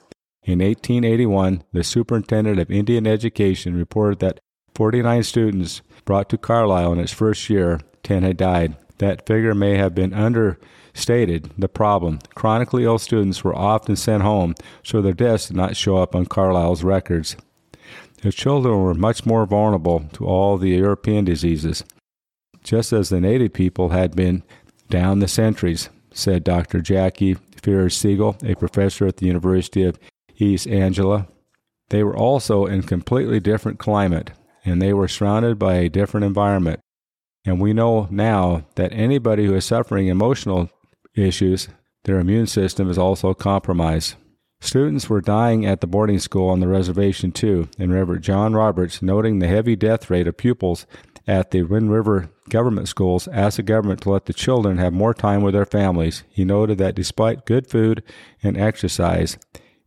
In 0.44 0.60
1881, 0.60 1.64
the 1.72 1.84
superintendent 1.84 2.60
of 2.60 2.72
Indian 2.72 3.08
education 3.08 3.78
reported 3.78 4.20
that 4.20 4.40
49 4.76 5.24
students 5.24 5.82
brought 6.06 6.30
to 6.30 6.38
Carlisle 6.38 6.94
in 6.94 7.00
its 7.00 7.12
first 7.12 7.50
year, 7.50 7.80
10 8.04 8.24
had 8.24 8.38
died. 8.38 8.76
That 9.00 9.26
figure 9.26 9.54
may 9.54 9.76
have 9.76 9.96
been 9.96 10.14
understated. 10.98 11.52
The 11.58 11.70
problem 11.70 12.20
chronically 12.34 12.84
ill 12.84 12.98
students 12.98 13.44
were 13.44 13.56
often 13.56 13.96
sent 13.96 14.24
home, 14.24 14.56
so 14.84 15.02
their 15.02 15.14
deaths 15.14 15.48
did 15.48 15.56
not 15.56 15.78
show 15.78 15.98
up 15.98 16.16
on 16.16 16.26
Carlisle's 16.26 16.84
records. 16.84 17.36
The 18.24 18.32
children 18.32 18.82
were 18.82 18.96
much 18.96 19.26
more 19.26 19.46
vulnerable 19.46 20.06
to 20.14 20.26
all 20.26 20.58
the 20.58 20.70
European 20.70 21.24
diseases, 21.24 21.84
just 22.64 22.92
as 22.92 23.10
the 23.10 23.22
native 23.22 23.54
people 23.54 23.90
had 23.90 24.16
been 24.16 24.44
down 24.90 25.20
the 25.20 25.28
centuries 25.28 25.90
said 26.12 26.44
Dr. 26.44 26.82
Jackie 26.82 27.36
Ferris 27.62 27.96
Siegel, 27.96 28.36
a 28.44 28.56
professor 28.56 29.06
at 29.06 29.18
the 29.18 29.28
University 29.28 29.84
of 29.84 30.00
East 30.40 30.66
Anglia. 30.66 31.28
They 31.90 32.04
were 32.04 32.18
also 32.18 32.66
in 32.66 32.82
completely 32.82 33.40
different 33.40 33.78
climate, 33.78 34.32
and 34.66 34.82
they 34.82 34.94
were 34.94 35.08
surrounded 35.08 35.60
by 35.60 35.76
a 35.76 35.90
different 35.90 36.26
environment. 36.26 36.80
And 37.46 37.62
we 37.62 37.72
know 37.72 38.08
now 38.10 38.66
that 38.76 38.92
anybody 38.94 39.46
who 39.46 39.54
is 39.54 39.66
suffering 39.66 40.08
emotional 40.08 40.72
issues, 41.18 41.68
their 42.04 42.20
immune 42.20 42.48
system 42.48 42.90
is 42.90 42.98
also 42.98 43.34
compromised. 43.34 44.16
Students 44.60 45.10
were 45.10 45.22
dying 45.22 45.66
at 45.66 45.82
the 45.82 45.88
boarding 45.88 46.20
school 46.20 46.50
on 46.50 46.60
the 46.60 46.68
reservation 46.68 47.32
too, 47.32 47.70
and 47.78 47.94
Reverend 47.94 48.24
John 48.24 48.54
Roberts, 48.54 49.02
noting 49.02 49.40
the 49.40 49.48
heavy 49.48 49.76
death 49.76 50.10
rate 50.10 50.28
of 50.28 50.38
pupils 50.38 50.88
at 51.28 51.52
the 51.52 51.64
Wind 51.64 51.92
River 51.92 52.30
government 52.50 52.88
schools 52.88 53.28
asked 53.28 53.58
the 53.58 53.64
government 53.64 54.02
to 54.02 54.10
let 54.10 54.26
the 54.26 54.34
children 54.34 54.78
have 54.78 54.94
more 54.94 55.14
time 55.14 55.42
with 55.42 55.54
their 55.54 55.66
families. 55.66 56.24
He 56.30 56.46
noted 56.46 56.78
that 56.78 56.96
despite 56.96 57.46
good 57.46 57.68
food 57.68 58.02
and 58.42 58.58
exercise, 58.58 59.38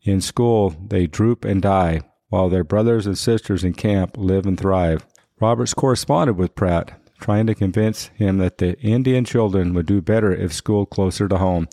in 0.03 0.21
school 0.21 0.77
they 0.89 1.07
droop 1.07 1.45
and 1.45 1.61
die, 1.61 2.03
while 2.29 2.49
their 2.49 2.65
brothers 2.65 3.07
and 3.07 3.19
sisters 3.19 3.65
in 3.65 3.73
camp 3.73 4.17
live 4.17 4.47
and 4.47 4.59
thrive. 4.59 5.07
Roberts 5.41 5.75
corresponded 5.75 6.37
with 6.37 6.55
Pratt, 6.55 7.00
trying 7.21 7.47
to 7.47 7.55
convince 7.55 8.07
him 8.09 8.39
that 8.39 8.59
the 8.59 8.79
Indian 8.81 9.25
children 9.25 9.75
would 9.75 9.87
do 9.87 10.01
better 10.01 10.33
if 10.33 10.53
schooled 10.53 10.91
closer 10.91 11.29
to 11.29 11.39
home. 11.39 11.69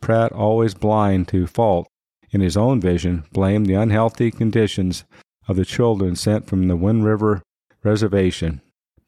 Pratt, 0.00 0.32
always 0.32 0.74
blind 0.74 1.28
to 1.28 1.46
fault 1.46 1.88
in 2.30 2.40
his 2.40 2.56
own 2.56 2.80
vision, 2.80 3.24
blamed 3.32 3.66
the 3.66 3.74
unhealthy 3.74 4.30
conditions 4.30 5.04
of 5.48 5.56
the 5.56 5.64
children 5.64 6.14
sent 6.14 6.46
from 6.46 6.68
the 6.68 6.76
Wind 6.76 7.04
River 7.04 7.42
Reservation 7.82 8.60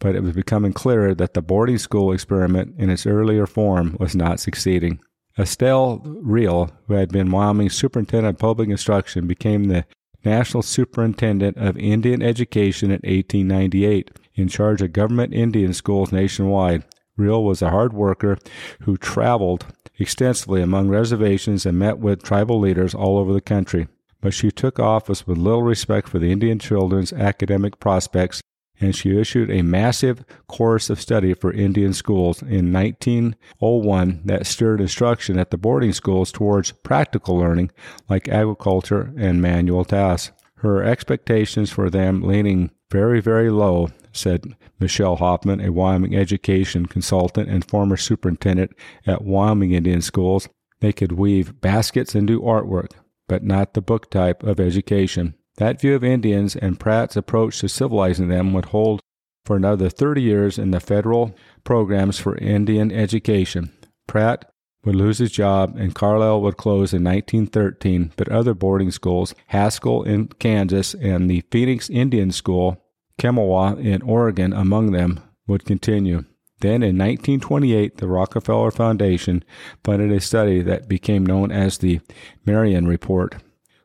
but 0.03 0.17
it 0.17 0.23
was 0.23 0.33
becoming 0.33 0.73
clear 0.73 1.15
that 1.15 1.33
the 1.33 1.41
boarding 1.41 1.79
school 1.79 2.13
experiment 2.13 2.75
in 2.77 2.91
its 2.91 3.07
earlier 3.07 3.47
form 3.47 3.97
was 4.01 4.17
not 4.17 4.41
succeeding. 4.41 4.99
Estelle 5.39 6.03
Reel, 6.05 6.71
who 6.89 6.95
had 6.95 7.11
been 7.11 7.31
Wyoming's 7.31 7.77
superintendent 7.77 8.35
of 8.35 8.41
public 8.41 8.69
instruction, 8.69 9.29
became 9.29 9.65
the 9.65 9.87
National 10.25 10.63
Superintendent 10.63 11.57
of 11.57 11.79
Indian 11.79 12.21
Education 12.21 12.91
in 12.91 13.01
1898, 13.05 14.11
in 14.35 14.49
charge 14.49 14.83
of 14.83 14.93
government 14.93 15.35
Indian 15.35 15.73
schools 15.75 16.13
nationwide. 16.13 16.85
Reel 17.17 17.45
was 17.45 17.63
a 17.63 17.71
hard 17.71 17.93
worker 17.93 18.39
who 18.81 18.97
traveled 18.97 19.67
extensively 19.99 20.63
among 20.63 20.89
reservations 20.89 21.67
and 21.67 21.79
met 21.79 21.99
with 21.99 22.23
tribal 22.23 22.59
leaders 22.59 22.95
all 22.95 23.19
over 23.19 23.33
the 23.33 23.41
country. 23.41 23.89
But 24.21 24.35
she 24.35 24.51
took 24.51 24.79
office 24.79 25.27
with 25.27 25.39
little 25.39 25.63
respect 25.63 26.09
for 26.09 26.19
the 26.19 26.33
Indian 26.33 26.59
children's 26.59 27.13
academic 27.13 27.79
prospects 27.81 28.41
and 28.83 28.97
she 28.97 29.17
issued 29.19 29.51
a 29.51 29.63
massive 29.63 30.25
course 30.49 30.91
of 30.91 31.01
study 31.01 31.35
for 31.35 31.53
Indian 31.53 31.93
schools 31.93 32.43
in 32.43 32.73
1901 32.73 34.23
that 34.25 34.47
steered 34.47 34.81
instruction 34.81 35.39
at 35.39 35.51
the 35.51 35.57
boarding 35.57 35.93
schools 35.93 36.33
towards 36.33 36.73
practical 36.73 37.39
learning 37.39 37.71
like 38.09 38.29
agriculture 38.29 39.13
and 39.17 39.41
manual 39.41 39.85
tasks. 39.85 40.33
Her 40.57 40.83
expectations 40.83 41.71
for 41.71 41.91
them 41.91 42.23
leaning 42.23 42.71
very, 42.91 43.21
very 43.21 43.51
low, 43.51 43.89
said 44.13 44.57
Michelle 44.79 45.17
Hoffman, 45.17 45.61
a 45.61 45.73
Wyoming 45.73 46.15
education 46.15 46.87
consultant 46.87 47.49
and 47.49 47.69
former 47.69 47.97
superintendent 47.97 48.73
at 49.07 49.23
Wyoming 49.23 49.73
Indian 49.73 50.03
schools. 50.03 50.49
They 50.81 50.93
could 50.93 51.13
weave 51.13 51.61
baskets 51.61 52.15
and 52.15 52.27
do 52.27 52.41
artwork, 52.41 52.91
but 53.29 53.43
not 53.43 53.75
the 53.75 53.81
book 53.81 54.11
type 54.11 54.43
of 54.43 54.61
education. 54.61 55.35
That 55.57 55.81
view 55.81 55.95
of 55.95 56.05
Indians 56.05 56.57
and 56.57 56.81
Pratt's 56.81 57.17
approach 57.17 57.61
to 57.61 57.69
civilizing 57.69 58.29
them 58.29 58.53
would 58.53 58.67
hold 58.67 59.01
for 59.45 59.57
another 59.57 59.89
30 59.89 60.23
years 60.23 60.59
in 60.59 60.71
the 60.71 60.81
federal 60.81 61.35
programs 61.65 62.19
for 62.19 62.37
Indian 62.39 62.91
education. 62.93 63.73
Pratt 64.07 64.51
would 64.85 64.97
lose 64.97 65.19
his 65.19 65.31
job 65.31 65.77
and 65.77 65.95
Carlisle 65.95 66.43
would 66.43 66.57
close 66.57 66.93
in 66.93 67.05
1913, 67.05 68.13
but 68.17 68.29
other 68.29 68.55
boarding 68.55 68.91
schools, 68.91 69.35
Haskell 69.49 70.03
in 70.03 70.29
Kansas 70.29 70.95
and 70.95 71.31
the 71.31 71.45
Phoenix 71.51 71.89
Indian 71.89 72.33
School, 72.33 72.82
Chemawa 73.23 73.79
in 73.79 74.03
Oregon 74.03 74.53
among 74.53 74.93
them, 74.93 75.21
would 75.47 75.65
continue. 75.65 76.25
Then 76.61 76.83
in 76.83 76.97
1928, 76.97 77.97
the 77.99 78.07
Rockefeller 78.07 78.71
Foundation 78.71 79.45
funded 79.85 80.13
a 80.13 80.21
study 80.21 80.63
that 80.63 80.89
became 80.89 81.27
known 81.27 81.51
as 81.51 81.79
the 81.79 82.01
Meriam 82.47 82.87
Report 82.87 83.35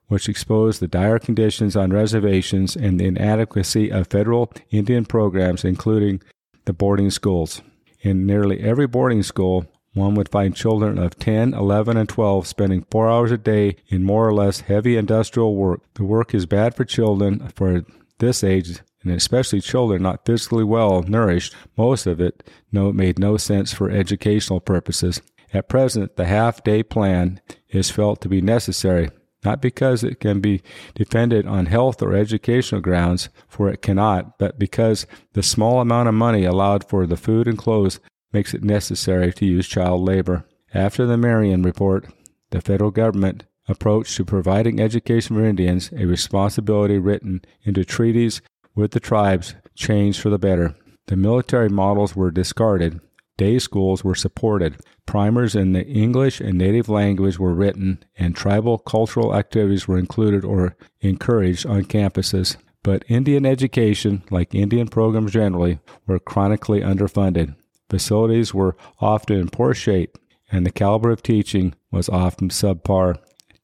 which 0.08 0.30
exposed 0.30 0.80
the 0.80 0.88
dire 0.88 1.20
conditions 1.20 1.76
on 1.76 1.92
reservations 1.92 2.76
and 2.76 3.00
the 3.00 3.06
inadequacy 3.06 3.92
of 3.92 4.08
federal 4.08 4.52
Indian 4.72 5.06
programs, 5.06 5.64
including 5.64 6.22
the 6.66 6.74
boarding 6.74 7.12
schools. 7.12 7.62
In 8.02 8.26
nearly 8.26 8.62
every 8.62 8.88
boarding 8.88 9.24
school, 9.24 9.66
one 9.94 10.16
would 10.16 10.30
find 10.30 10.56
children 10.56 10.98
of 10.98 11.18
10, 11.18 11.54
11, 11.54 11.98
and 11.98 12.08
12 12.08 12.48
spending 12.48 12.86
four 12.92 13.10
hours 13.10 13.32
a 13.32 13.38
day 13.38 13.76
in 13.88 14.04
more 14.04 14.28
or 14.28 14.34
less 14.34 14.62
heavy 14.62 14.96
industrial 14.96 15.56
work. 15.56 15.82
The 15.96 16.04
work 16.04 16.34
is 16.34 16.46
bad 16.46 16.76
for 16.76 16.86
children 16.86 17.52
for 17.56 17.84
this 18.20 18.44
age, 18.44 18.80
and 19.10 19.18
especially 19.18 19.62
children 19.62 20.04
not 20.04 20.26
physically 20.26 20.64
well 20.64 21.02
nourished. 21.04 21.56
Most 21.78 22.08
of 22.08 22.20
it 22.20 22.48
no, 22.72 22.92
made 22.92 23.20
no 23.20 23.38
sense 23.38 23.74
for 23.74 23.90
educational 23.90 24.60
purposes. 24.60 25.22
At 25.54 25.70
present, 25.70 26.18
the 26.18 26.26
half 26.26 26.64
day 26.64 26.84
plan 26.84 27.42
is 27.70 27.90
felt 27.90 28.22
to 28.22 28.30
be 28.30 28.42
necessary 28.42 29.10
not 29.48 29.62
because 29.62 30.04
it 30.04 30.20
can 30.20 30.42
be 30.42 30.62
defended 30.96 31.46
on 31.46 31.68
health 31.68 32.02
or 32.02 32.14
educational 32.14 32.82
grounds, 32.82 33.30
for 33.48 33.70
it 33.70 33.82
cannot, 33.82 34.38
but 34.38 34.60
because 34.60 35.06
the 35.34 35.44
small 35.44 35.80
amount 35.80 36.10
of 36.10 36.16
money 36.16 36.44
allowed 36.44 36.84
for 36.84 37.06
the 37.06 37.16
food 37.16 37.48
and 37.48 37.58
clothes 37.58 38.00
makes 38.34 38.54
it 38.54 38.64
necessary 38.64 39.32
to 39.34 39.46
use 39.46 39.68
child 39.68 40.02
labor. 40.02 40.46
After 40.74 41.06
the 41.06 41.18
Meriam 41.18 41.64
Report, 41.64 42.08
the 42.50 42.62
federal 42.62 42.92
government 42.92 43.46
approach 43.70 44.16
to 44.16 44.26
providing 44.26 44.80
education 44.80 45.36
for 45.36 45.46
Indians, 45.46 45.92
a 45.96 46.06
responsibility 46.06 46.98
written 46.98 47.42
into 47.64 47.86
treaties 47.86 48.42
with 48.78 48.92
the 48.92 49.02
tribes, 49.02 49.56
changed 49.76 50.22
for 50.22 50.30
the 50.30 50.40
better. 50.40 50.74
The 51.08 51.18
military 51.18 51.70
models 51.70 52.16
were 52.16 52.32
discarded, 52.32 53.02
Day 53.38 53.60
schools 53.60 54.04
were 54.04 54.16
supported. 54.16 54.78
Primers 55.06 55.56
in 55.56 55.74
the 55.74 55.86
English 55.86 56.42
and 56.42 56.58
native 56.58 56.90
language 56.90 57.38
were 57.38 57.54
written, 57.54 58.04
and 58.18 58.36
tribal 58.36 58.80
cultural 58.80 59.36
activities 59.36 59.88
were 59.88 60.00
included 60.00 60.44
or 60.44 60.76
encouraged 61.02 61.66
on 61.68 61.84
campuses. 61.84 62.58
But 62.82 63.06
Indian 63.08 63.46
education, 63.46 64.24
like 64.32 64.56
Indian 64.56 64.88
programs 64.88 65.34
generally, 65.34 65.80
were 66.08 66.20
chronically 66.20 66.82
underfunded. 66.82 67.56
Facilities 67.90 68.56
were 68.56 68.76
often 69.00 69.38
in 69.38 69.50
poor 69.50 69.76
shape, 69.76 70.18
and 70.52 70.66
the 70.66 70.72
caliber 70.72 71.12
of 71.12 71.22
teaching 71.22 71.76
was 71.92 72.10
often 72.10 72.50
subpar. 72.50 73.18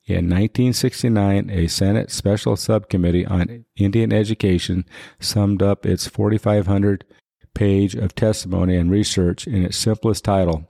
In 0.06 0.26
1969, 0.26 1.50
a 1.50 1.68
Senate 1.68 2.12
Special 2.12 2.58
Subcommittee 2.58 3.26
on 3.26 3.64
Indian 3.78 4.12
Education 4.12 4.84
summed 5.22 5.64
up 5.64 5.86
its 5.86 6.08
4,500 6.08 7.06
page 7.54 7.96
of 7.96 8.14
testimony 8.14 8.76
and 8.76 8.92
research 8.92 9.48
in 9.48 9.64
its 9.64 9.78
simplest 9.78 10.26
title 10.26 10.68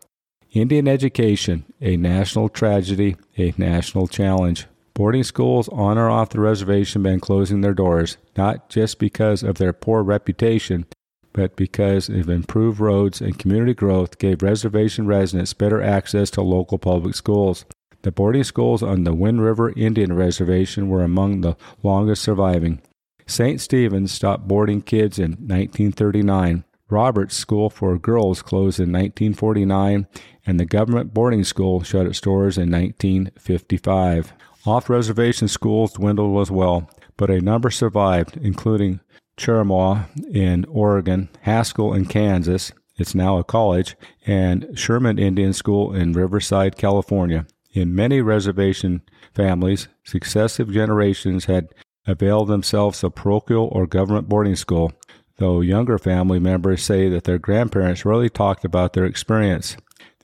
Indian 0.51 0.87
Education 0.87 1.65
A 1.81 1.97
National 1.97 2.47
Tragedy, 2.47 3.15
a 3.35 3.55
National 3.57 4.07
Challenge. 4.07 4.67
Boarding 4.93 5.23
schools 5.23 5.67
on 5.69 5.97
or 5.97 6.11
off 6.11 6.29
the 6.29 6.39
reservation 6.39 7.03
have 7.03 7.11
been 7.11 7.19
closing 7.19 7.61
their 7.61 7.73
doors, 7.73 8.17
not 8.37 8.69
just 8.69 8.99
because 8.99 9.41
of 9.41 9.57
their 9.57 9.73
poor 9.73 10.03
reputation, 10.03 10.85
but 11.33 11.55
because 11.55 12.07
of 12.07 12.29
improved 12.29 12.79
roads 12.79 13.19
and 13.19 13.39
community 13.39 13.73
growth 13.73 14.19
gave 14.19 14.43
reservation 14.43 15.07
residents 15.07 15.53
better 15.53 15.81
access 15.81 16.29
to 16.29 16.41
local 16.43 16.77
public 16.77 17.15
schools. 17.15 17.65
The 18.03 18.11
boarding 18.11 18.43
schools 18.43 18.83
on 18.83 19.05
the 19.05 19.13
Wind 19.13 19.41
River 19.41 19.71
Indian 19.77 20.13
Reservation 20.13 20.89
were 20.89 21.03
among 21.03 21.39
the 21.39 21.55
longest 21.81 22.21
surviving. 22.21 22.81
St. 23.25 23.61
Stephen's 23.61 24.11
stopped 24.11 24.45
boarding 24.45 24.81
kids 24.81 25.17
in 25.17 25.31
1939. 25.31 26.65
Roberts 26.89 27.35
School 27.35 27.69
for 27.69 27.97
Girls 27.97 28.41
closed 28.41 28.79
in 28.79 28.91
1949, 28.91 30.07
and 30.45 30.59
the 30.59 30.65
government 30.65 31.13
boarding 31.13 31.45
school 31.45 31.81
shut 31.81 32.05
its 32.05 32.19
doors 32.19 32.57
in 32.57 32.69
1955. 32.69 34.33
Off 34.65 34.89
reservation 34.89 35.47
schools 35.47 35.93
dwindled 35.93 36.41
as 36.41 36.51
well, 36.51 36.89
but 37.15 37.29
a 37.29 37.39
number 37.39 37.71
survived, 37.71 38.37
including 38.37 38.99
Chemawa 39.37 40.07
in 40.29 40.65
Oregon, 40.65 41.29
Haskell 41.41 41.93
in 41.93 42.05
Kansas, 42.05 42.73
it's 42.97 43.15
now 43.15 43.37
a 43.37 43.43
college, 43.43 43.95
and 44.27 44.67
Sherman 44.77 45.17
Indian 45.17 45.53
School 45.53 45.95
in 45.95 46.11
Riverside, 46.13 46.77
California. 46.77 47.47
In 47.73 47.93
many 47.93 48.21
reservation 48.21 49.01
families, 49.33 49.87
successive 50.03 50.71
generations 50.71 51.45
had 51.45 51.73
availed 52.07 52.47
themselves 52.47 53.03
of 53.03 53.15
parochial 53.15 53.69
or 53.71 53.87
government 53.87 54.29
boarding 54.29 54.55
school 54.55 54.93
though 55.37 55.61
younger 55.61 55.97
family 55.97 56.39
members 56.39 56.83
say 56.83 57.09
that 57.09 57.23
their 57.23 57.39
grandparents 57.39 58.05
rarely 58.05 58.29
talked 58.29 58.63
about 58.63 58.93
their 58.93 59.05
experience. 59.05 59.75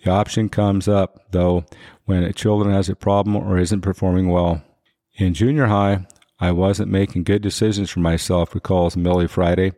The 0.03 0.11
option 0.11 0.49
comes 0.49 0.87
up, 0.87 1.31
though, 1.31 1.65
when 2.05 2.23
a 2.23 2.33
children 2.33 2.73
has 2.73 2.89
a 2.89 2.95
problem 2.95 3.35
or 3.35 3.57
isn't 3.57 3.81
performing 3.81 4.29
well. 4.29 4.61
In 5.15 5.33
junior 5.33 5.65
high, 5.65 6.07
I 6.39 6.51
wasn't 6.51 6.91
making 6.91 7.23
good 7.23 7.41
decisions 7.41 7.89
for 7.89 7.99
myself, 7.99 8.55
recalls 8.55 8.95
Millie 8.95 9.27
Friday, 9.27 9.73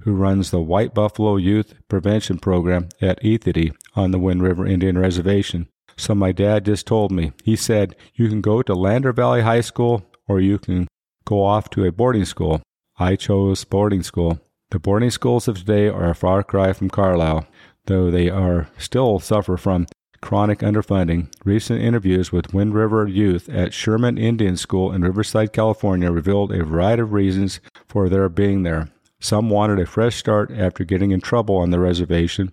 who 0.00 0.14
runs 0.14 0.50
the 0.50 0.60
White 0.60 0.94
Buffalo 0.94 1.36
Youth 1.36 1.74
Prevention 1.88 2.38
Program 2.38 2.88
at 3.00 3.20
Ethete 3.22 3.74
on 3.96 4.12
the 4.12 4.18
Wind 4.18 4.42
River 4.42 4.64
Indian 4.64 4.96
Reservation. 4.96 5.68
So 5.96 6.14
my 6.14 6.32
dad 6.32 6.64
just 6.64 6.86
told 6.86 7.12
me. 7.12 7.32
He 7.42 7.56
said, 7.56 7.96
You 8.14 8.28
can 8.28 8.40
go 8.40 8.62
to 8.62 8.74
Lander 8.74 9.12
Valley 9.12 9.42
High 9.42 9.60
School 9.60 10.04
or 10.26 10.40
you 10.40 10.58
can 10.58 10.88
go 11.24 11.44
off 11.44 11.70
to 11.70 11.84
a 11.84 11.92
boarding 11.92 12.24
school. 12.24 12.62
I 12.98 13.16
chose 13.16 13.64
boarding 13.64 14.02
school. 14.02 14.40
The 14.70 14.78
boarding 14.78 15.10
schools 15.10 15.48
of 15.48 15.58
today 15.58 15.88
are 15.88 16.10
a 16.10 16.14
far 16.14 16.42
cry 16.42 16.72
from 16.72 16.90
Carlisle, 16.90 17.46
though 17.86 18.10
they 18.10 18.28
are 18.28 18.68
still 18.78 19.20
suffer 19.20 19.56
from 19.56 19.86
chronic 20.20 20.60
underfunding. 20.60 21.28
Recent 21.44 21.82
interviews 21.82 22.32
with 22.32 22.54
Wind 22.54 22.74
River 22.74 23.06
youth 23.06 23.48
at 23.48 23.74
Sherman 23.74 24.16
Indian 24.16 24.56
School 24.56 24.90
in 24.90 25.02
Riverside, 25.02 25.52
California 25.52 26.10
revealed 26.10 26.50
a 26.50 26.64
variety 26.64 27.02
of 27.02 27.12
reasons 27.12 27.60
for 27.86 28.08
their 28.08 28.28
being 28.28 28.62
there. 28.62 28.88
Some 29.20 29.50
wanted 29.50 29.78
a 29.80 29.86
fresh 29.86 30.16
start 30.16 30.50
after 30.50 30.82
getting 30.84 31.10
in 31.10 31.20
trouble 31.20 31.56
on 31.56 31.70
the 31.70 31.78
reservation. 31.78 32.52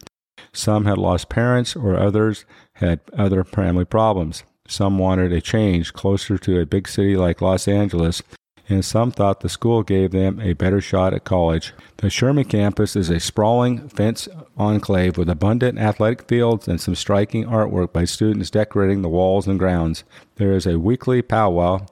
Some 0.54 0.86
had 0.86 0.98
lost 0.98 1.30
parents, 1.30 1.76
or 1.76 1.98
others 1.98 2.46
had 2.74 3.00
other 3.18 3.44
family 3.44 3.86
problems. 3.86 4.44
Some 4.68 4.98
wanted 4.98 5.32
a 5.32 5.42
change 5.42 5.94
closer 5.94 6.38
to 6.38 6.60
a 6.60 6.66
big 6.66 6.88
city 6.88 7.16
like 7.16 7.42
Los 7.42 7.68
Angeles, 7.68 8.22
and 8.70 8.86
some 8.86 9.12
thought 9.12 9.42
the 9.42 9.50
school 9.50 9.84
gave 9.84 10.12
them 10.12 10.40
a 10.40 10.54
better 10.54 10.80
shot 10.80 11.14
at 11.14 11.24
college. 11.24 11.74
The 11.98 12.10
Sherman 12.10 12.46
campus 12.46 12.96
is 12.96 13.10
a 13.10 13.20
sprawling 13.20 13.90
fence 13.90 14.28
enclave 14.58 15.18
with 15.18 15.30
abundant 15.30 15.78
athletic 15.78 16.28
fields 16.28 16.68
and 16.68 16.80
some 16.80 16.96
striking 16.96 17.46
artwork 17.46 17.92
by 17.92 18.06
students 18.06 18.50
decorating 18.50 19.02
the 19.02 19.10
walls 19.10 19.48
and 19.48 19.60
grounds. 19.60 20.04
There 20.36 20.54
is 20.54 20.66
a 20.66 20.80
weekly 20.80 21.22
powwow, 21.22 21.86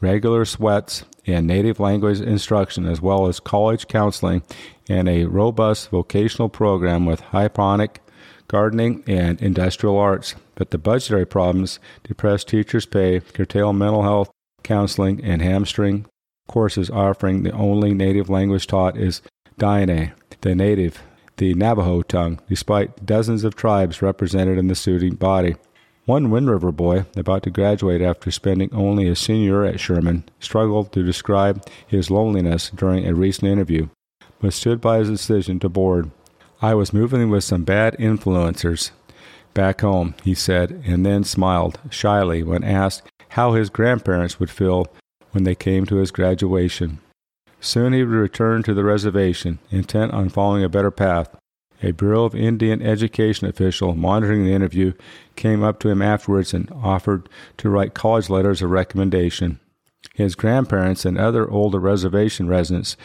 regular 0.00 0.44
sweats, 0.44 1.04
and 1.26 1.46
native 1.46 1.80
language 1.80 2.20
instruction, 2.20 2.86
as 2.86 3.00
well 3.00 3.26
as 3.26 3.40
college 3.40 3.88
counseling 3.88 4.42
and 4.88 5.08
a 5.08 5.24
robust 5.24 5.90
vocational 5.90 6.48
program 6.48 7.06
with 7.06 7.20
hydroponic 7.20 8.00
gardening, 8.48 9.02
and 9.06 9.40
industrial 9.40 9.98
arts. 9.98 10.34
But 10.54 10.70
the 10.70 10.78
budgetary 10.78 11.26
problems, 11.26 11.78
depressed 12.04 12.48
teachers' 12.48 12.86
pay, 12.86 13.20
curtail 13.20 13.72
mental 13.72 14.02
health 14.02 14.30
counseling, 14.62 15.22
and 15.24 15.42
hamstring 15.42 16.06
courses 16.48 16.90
offering 16.90 17.42
the 17.42 17.52
only 17.52 17.92
native 17.92 18.30
language 18.30 18.66
taught 18.66 18.96
is 18.96 19.22
Dine, 19.58 20.12
the 20.42 20.54
native, 20.54 21.02
the 21.38 21.54
Navajo 21.54 22.02
tongue, 22.02 22.40
despite 22.48 23.04
dozens 23.04 23.44
of 23.44 23.54
tribes 23.56 24.02
represented 24.02 24.58
in 24.58 24.68
the 24.68 24.74
student 24.74 25.18
body. 25.18 25.56
One 26.04 26.30
Wind 26.30 26.48
River 26.48 26.70
boy, 26.70 27.04
about 27.16 27.42
to 27.42 27.50
graduate 27.50 28.00
after 28.00 28.30
spending 28.30 28.72
only 28.72 29.08
a 29.08 29.16
senior 29.16 29.64
at 29.64 29.80
Sherman, 29.80 30.24
struggled 30.38 30.92
to 30.92 31.02
describe 31.02 31.66
his 31.86 32.10
loneliness 32.10 32.70
during 32.70 33.06
a 33.06 33.14
recent 33.14 33.50
interview. 33.50 33.88
but 34.40 34.52
stood 34.52 34.80
by 34.80 34.98
his 34.98 35.08
decision 35.08 35.58
to 35.60 35.68
board. 35.68 36.10
I 36.66 36.74
was 36.74 36.92
moving 36.92 37.30
with 37.30 37.44
some 37.44 37.62
bad 37.62 37.94
influencers 37.96 38.90
back 39.54 39.82
home, 39.82 40.16
he 40.24 40.34
said, 40.34 40.82
and 40.84 41.06
then 41.06 41.22
smiled 41.22 41.78
shyly 41.90 42.42
when 42.42 42.64
asked 42.64 43.06
how 43.28 43.52
his 43.52 43.70
grandparents 43.70 44.40
would 44.40 44.50
feel 44.50 44.88
when 45.30 45.44
they 45.44 45.54
came 45.54 45.86
to 45.86 45.94
his 45.98 46.10
graduation. 46.10 46.98
Soon 47.60 47.92
he 47.92 48.02
would 48.02 48.12
return 48.12 48.64
to 48.64 48.74
the 48.74 48.82
reservation, 48.82 49.60
intent 49.70 50.12
on 50.12 50.28
following 50.28 50.64
a 50.64 50.68
better 50.68 50.90
path. 50.90 51.28
A 51.84 51.92
Bureau 51.92 52.24
of 52.24 52.34
Indian 52.34 52.82
Education 52.82 53.46
official 53.46 53.94
monitoring 53.94 54.44
the 54.44 54.52
interview 54.52 54.92
came 55.36 55.62
up 55.62 55.78
to 55.78 55.88
him 55.88 56.02
afterwards 56.02 56.52
and 56.52 56.68
offered 56.72 57.28
to 57.58 57.70
write 57.70 57.94
college 57.94 58.28
letters 58.28 58.60
of 58.60 58.70
recommendation. 58.70 59.60
His 60.14 60.34
grandparents 60.34 61.04
and 61.04 61.16
other 61.16 61.48
older 61.48 61.78
reservation 61.78 62.48
residents 62.48 62.96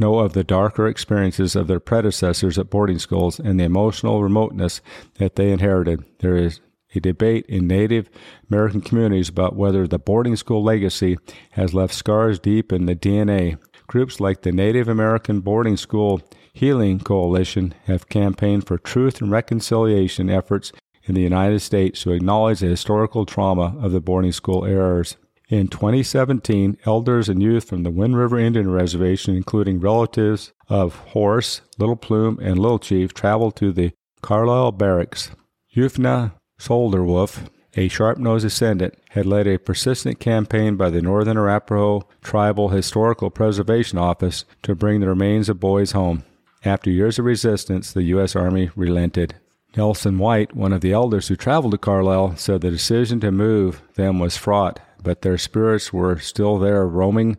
know 0.00 0.18
of 0.18 0.32
the 0.32 0.42
darker 0.42 0.88
experiences 0.88 1.54
of 1.54 1.66
their 1.66 1.80
predecessors 1.80 2.58
at 2.58 2.70
boarding 2.70 2.98
schools 2.98 3.38
and 3.38 3.60
the 3.60 3.64
emotional 3.64 4.22
remoteness 4.22 4.80
that 5.18 5.36
they 5.36 5.52
inherited. 5.52 6.04
There 6.18 6.36
is 6.36 6.60
a 6.94 7.00
debate 7.00 7.46
in 7.46 7.66
Native 7.66 8.08
American 8.50 8.80
communities 8.80 9.28
about 9.28 9.56
whether 9.56 9.86
the 9.86 9.98
boarding 9.98 10.36
school 10.36 10.62
legacy 10.62 11.18
has 11.52 11.74
left 11.74 11.94
scars 11.94 12.38
deep 12.38 12.72
in 12.72 12.86
the 12.86 12.96
DNA. 12.96 13.58
Groups 13.86 14.20
like 14.20 14.42
the 14.42 14.52
Native 14.52 14.88
American 14.88 15.40
Boarding 15.40 15.76
School 15.76 16.20
Healing 16.52 17.00
Coalition 17.00 17.74
have 17.86 18.08
campaigned 18.08 18.66
for 18.66 18.78
truth 18.78 19.20
and 19.20 19.30
reconciliation 19.30 20.28
efforts 20.28 20.72
in 21.04 21.14
the 21.14 21.22
United 21.22 21.60
States 21.60 22.02
to 22.02 22.12
acknowledge 22.12 22.60
the 22.60 22.66
historical 22.66 23.24
trauma 23.24 23.76
of 23.80 23.92
the 23.92 24.00
boarding 24.00 24.32
school 24.32 24.64
errors. 24.64 25.16
In 25.50 25.66
2017, 25.66 26.78
elders 26.86 27.28
and 27.28 27.42
youth 27.42 27.64
from 27.64 27.82
the 27.82 27.90
Wind 27.90 28.16
River 28.16 28.38
Indian 28.38 28.70
Reservation, 28.70 29.34
including 29.34 29.80
relatives 29.80 30.52
of 30.68 30.94
Horse, 31.06 31.60
Little 31.76 31.96
Plume, 31.96 32.38
and 32.40 32.56
Little 32.56 32.78
Chief, 32.78 33.12
traveled 33.12 33.56
to 33.56 33.72
the 33.72 33.92
Carlisle 34.22 34.70
Barracks. 34.72 35.32
Yufna 35.74 36.34
Soldier 36.56 37.02
Wolf, 37.02 37.50
a 37.74 37.88
sharp-nosed 37.88 38.46
ascendant, 38.46 38.94
had 39.08 39.26
led 39.26 39.48
a 39.48 39.58
persistent 39.58 40.20
campaign 40.20 40.76
by 40.76 40.88
the 40.88 41.02
Northern 41.02 41.36
Arapaho 41.36 42.06
Tribal 42.22 42.68
Historical 42.68 43.28
Preservation 43.28 43.98
Office 43.98 44.44
to 44.62 44.76
bring 44.76 45.00
the 45.00 45.08
remains 45.08 45.48
of 45.48 45.58
boys 45.58 45.90
home. 45.90 46.22
After 46.64 46.90
years 46.90 47.18
of 47.18 47.24
resistance, 47.24 47.92
the 47.92 48.04
U.S. 48.04 48.36
Army 48.36 48.70
relented. 48.76 49.34
Nelson 49.76 50.16
White, 50.16 50.54
one 50.54 50.72
of 50.72 50.80
the 50.80 50.92
elders 50.92 51.26
who 51.26 51.34
traveled 51.34 51.72
to 51.72 51.78
Carlisle, 51.78 52.36
said 52.36 52.60
the 52.60 52.70
decision 52.70 53.18
to 53.18 53.32
move 53.32 53.82
them 53.96 54.20
was 54.20 54.36
fraught 54.36 54.78
but 55.02 55.22
their 55.22 55.38
spirits 55.38 55.92
were 55.92 56.18
still 56.18 56.58
there 56.58 56.86
roaming 56.86 57.36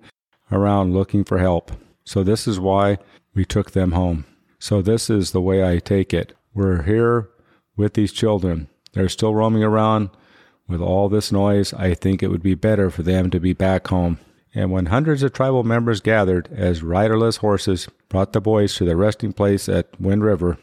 around 0.52 0.94
looking 0.94 1.24
for 1.24 1.38
help. 1.38 1.72
So 2.04 2.24
this 2.24 2.48
is 2.48 2.60
why 2.60 2.98
we 3.34 3.46
took 3.46 3.72
them 3.72 3.92
home. 3.92 4.26
So 4.60 4.82
this 4.82 5.10
is 5.10 5.32
the 5.32 5.42
way 5.42 5.64
I 5.64 5.80
take 5.80 6.14
it. 6.14 6.34
We're 6.54 6.84
here 6.84 7.30
with 7.76 7.94
these 7.94 8.12
children. 8.12 8.68
They're 8.94 9.10
still 9.10 9.34
roaming 9.34 9.64
around 9.64 10.10
with 10.68 10.82
all 10.82 11.10
this 11.10 11.32
noise. 11.32 11.74
I 11.74 11.94
think 11.94 12.22
it 12.22 12.30
would 12.30 12.44
be 12.44 12.56
better 12.56 12.90
for 12.90 13.04
them 13.04 13.30
to 13.30 13.40
be 13.40 13.54
back 13.54 13.88
home. 13.88 14.20
And 14.54 14.70
when 14.70 14.88
hundreds 14.88 15.24
of 15.24 15.32
tribal 15.32 15.64
members 15.64 16.02
gathered 16.02 16.50
as 16.52 16.84
riderless 16.84 17.38
horses 17.38 17.88
brought 18.10 18.34
the 18.34 18.42
boys 18.42 18.76
to 18.76 18.86
their 18.86 18.98
resting 18.98 19.32
place 19.32 19.70
at 19.70 20.00
Wind 20.00 20.24
River, 20.24 20.58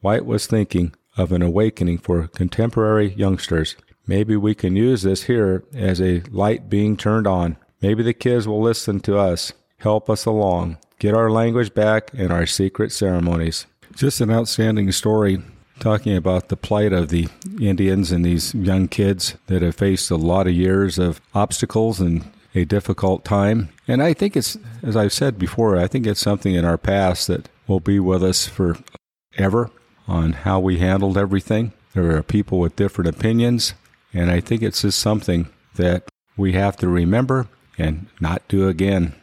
White 0.00 0.24
was 0.24 0.46
thinking 0.46 0.94
of 1.16 1.32
an 1.32 1.42
awakening 1.42 1.98
for 1.98 2.28
contemporary 2.28 3.12
youngsters. 3.14 3.76
Maybe 4.06 4.36
we 4.36 4.54
can 4.54 4.76
use 4.76 5.02
this 5.02 5.24
here 5.24 5.64
as 5.74 6.00
a 6.00 6.20
light 6.30 6.68
being 6.68 6.96
turned 6.96 7.26
on. 7.26 7.56
Maybe 7.80 8.02
the 8.02 8.14
kids 8.14 8.46
will 8.46 8.60
listen 8.60 9.00
to 9.00 9.18
us, 9.18 9.52
help 9.78 10.10
us 10.10 10.24
along, 10.24 10.78
get 10.98 11.14
our 11.14 11.30
language 11.30 11.74
back 11.74 12.10
and 12.14 12.32
our 12.32 12.46
secret 12.46 12.92
ceremonies. 12.92 13.66
Just 13.94 14.20
an 14.20 14.30
outstanding 14.30 14.90
story 14.92 15.42
talking 15.80 16.16
about 16.16 16.48
the 16.48 16.56
plight 16.56 16.92
of 16.92 17.08
the 17.08 17.28
Indians 17.60 18.12
and 18.12 18.24
these 18.24 18.54
young 18.54 18.88
kids 18.88 19.36
that 19.46 19.62
have 19.62 19.74
faced 19.74 20.10
a 20.10 20.16
lot 20.16 20.46
of 20.46 20.52
years 20.52 20.98
of 20.98 21.20
obstacles 21.34 22.00
and 22.00 22.24
a 22.54 22.64
difficult 22.64 23.24
time. 23.24 23.70
And 23.88 24.02
I 24.02 24.12
think 24.12 24.36
it's, 24.36 24.56
as 24.82 24.96
I've 24.96 25.12
said 25.12 25.38
before, 25.38 25.76
I 25.76 25.88
think 25.88 26.06
it's 26.06 26.20
something 26.20 26.54
in 26.54 26.64
our 26.64 26.78
past 26.78 27.26
that 27.26 27.48
will 27.66 27.80
be 27.80 27.98
with 27.98 28.22
us 28.22 28.46
forever 28.46 29.70
on 30.06 30.32
how 30.32 30.60
we 30.60 30.78
handled 30.78 31.16
everything. 31.16 31.72
There 31.94 32.16
are 32.16 32.22
people 32.22 32.58
with 32.58 32.76
different 32.76 33.08
opinions, 33.08 33.74
and 34.12 34.30
I 34.30 34.40
think 34.40 34.62
it's 34.62 34.82
just 34.82 34.98
something 34.98 35.48
that 35.76 36.04
we 36.36 36.52
have 36.52 36.76
to 36.78 36.88
remember 36.88 37.48
and 37.78 38.06
not 38.20 38.42
do 38.48 38.68
again. 38.68 39.14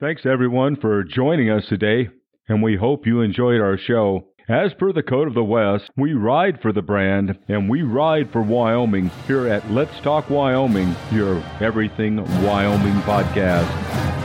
Thanks 0.00 0.24
everyone 0.24 0.76
for 0.76 1.04
joining 1.04 1.50
us 1.50 1.66
today, 1.68 2.08
and 2.48 2.62
we 2.62 2.76
hope 2.76 3.06
you 3.06 3.20
enjoyed 3.20 3.60
our 3.60 3.76
show. 3.76 4.28
As 4.48 4.72
per 4.74 4.92
the 4.92 5.02
code 5.02 5.28
of 5.28 5.34
the 5.34 5.44
West, 5.44 5.90
we 5.96 6.14
ride 6.14 6.60
for 6.60 6.72
the 6.72 6.82
brand 6.82 7.38
and 7.48 7.68
we 7.68 7.82
ride 7.82 8.32
for 8.32 8.42
Wyoming 8.42 9.10
here 9.28 9.46
at 9.46 9.70
Let's 9.70 10.00
Talk 10.00 10.28
Wyoming, 10.30 10.96
your 11.12 11.40
Everything 11.60 12.16
Wyoming 12.42 13.00
podcast. 13.02 14.19